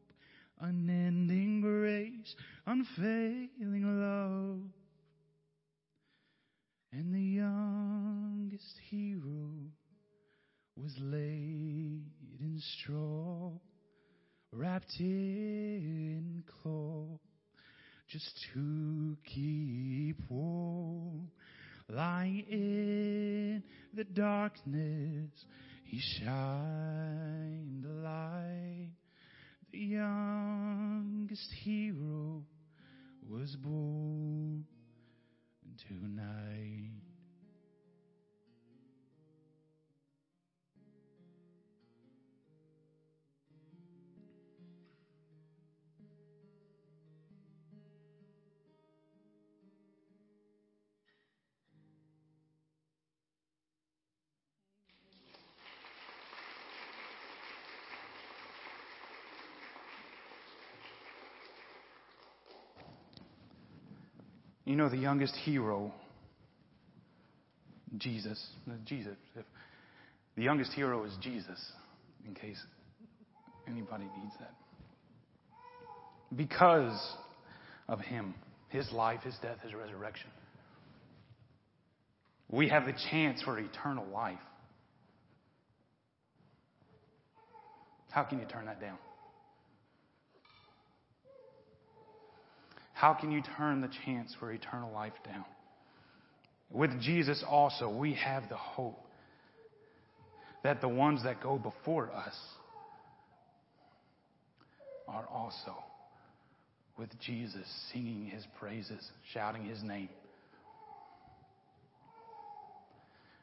unending 0.60 1.60
grace, 1.60 2.34
unfailing 2.66 4.00
love. 4.00 4.60
And 6.92 7.14
the 7.14 7.20
youngest 7.20 8.78
hero 8.88 9.50
was 10.76 10.92
laid 11.00 12.04
in 12.40 12.60
straw, 12.78 13.50
wrapped 14.52 14.94
in 15.00 16.44
cloth, 16.62 17.20
just 18.08 18.30
to 18.52 19.16
keep 19.24 20.18
warm. 20.28 21.30
Lying 21.88 22.44
in 22.48 23.62
the 23.92 24.04
darkness, 24.04 25.30
he 25.84 26.00
shined 26.00 27.84
a 27.84 27.92
light. 27.92 28.92
Youngest 29.76 31.52
hero 31.52 32.44
was 33.28 33.56
born 33.56 34.64
tonight. 35.88 36.93
You 64.64 64.76
know, 64.76 64.88
the 64.88 64.96
youngest 64.96 65.34
hero, 65.36 65.92
Jesus, 67.98 68.44
Jesus. 68.84 69.16
The 70.36 70.42
youngest 70.42 70.72
hero 70.72 71.04
is 71.04 71.12
Jesus, 71.20 71.60
in 72.26 72.34
case 72.34 72.60
anybody 73.68 74.04
needs 74.04 74.34
that. 74.40 74.54
Because 76.34 76.98
of 77.88 78.00
him, 78.00 78.34
his 78.70 78.90
life, 78.90 79.20
his 79.22 79.36
death, 79.42 79.58
his 79.62 79.74
resurrection, 79.74 80.30
we 82.50 82.68
have 82.68 82.86
the 82.86 82.94
chance 83.10 83.42
for 83.42 83.58
eternal 83.58 84.06
life. 84.12 84.38
How 88.10 88.22
can 88.22 88.38
you 88.38 88.46
turn 88.46 88.66
that 88.66 88.80
down? 88.80 88.98
How 92.94 93.12
can 93.12 93.30
you 93.30 93.42
turn 93.56 93.80
the 93.80 93.90
chance 94.06 94.34
for 94.38 94.50
eternal 94.52 94.92
life 94.92 95.12
down? 95.24 95.44
With 96.70 97.00
Jesus 97.00 97.44
also, 97.46 97.94
we 97.94 98.14
have 98.14 98.48
the 98.48 98.56
hope 98.56 98.98
that 100.62 100.80
the 100.80 100.88
ones 100.88 101.22
that 101.24 101.42
go 101.42 101.58
before 101.58 102.10
us 102.10 102.34
are 105.06 105.26
also 105.30 105.74
with 106.96 107.10
Jesus, 107.20 107.66
singing 107.92 108.26
his 108.26 108.44
praises, 108.58 109.10
shouting 109.32 109.64
his 109.64 109.82
name. 109.82 110.08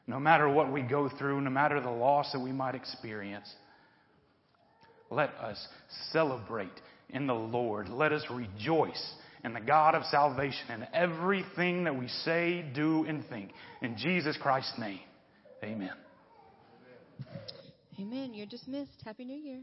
No 0.06 0.18
matter 0.18 0.48
what 0.48 0.72
we 0.72 0.82
go 0.82 1.08
through, 1.08 1.42
no 1.42 1.50
matter 1.50 1.80
the 1.80 1.90
loss 1.90 2.32
that 2.32 2.40
we 2.40 2.52
might 2.52 2.74
experience, 2.74 3.48
let 5.10 5.30
us 5.34 5.68
celebrate 6.10 6.72
in 7.10 7.26
the 7.26 7.34
Lord. 7.34 7.88
Let 7.88 8.12
us 8.12 8.24
rejoice 8.30 9.14
in 9.44 9.52
the 9.52 9.60
God 9.60 9.94
of 9.94 10.04
salvation 10.04 10.70
in 10.70 10.86
everything 10.92 11.84
that 11.84 11.98
we 11.98 12.08
say, 12.08 12.64
do, 12.74 13.04
and 13.04 13.24
think. 13.28 13.50
In 13.80 13.96
Jesus 13.96 14.36
Christ's 14.40 14.78
name, 14.78 15.00
amen. 15.62 15.92
Amen. 18.00 18.34
You're 18.34 18.46
dismissed. 18.46 19.02
Happy 19.04 19.24
New 19.24 19.36
Year. 19.36 19.60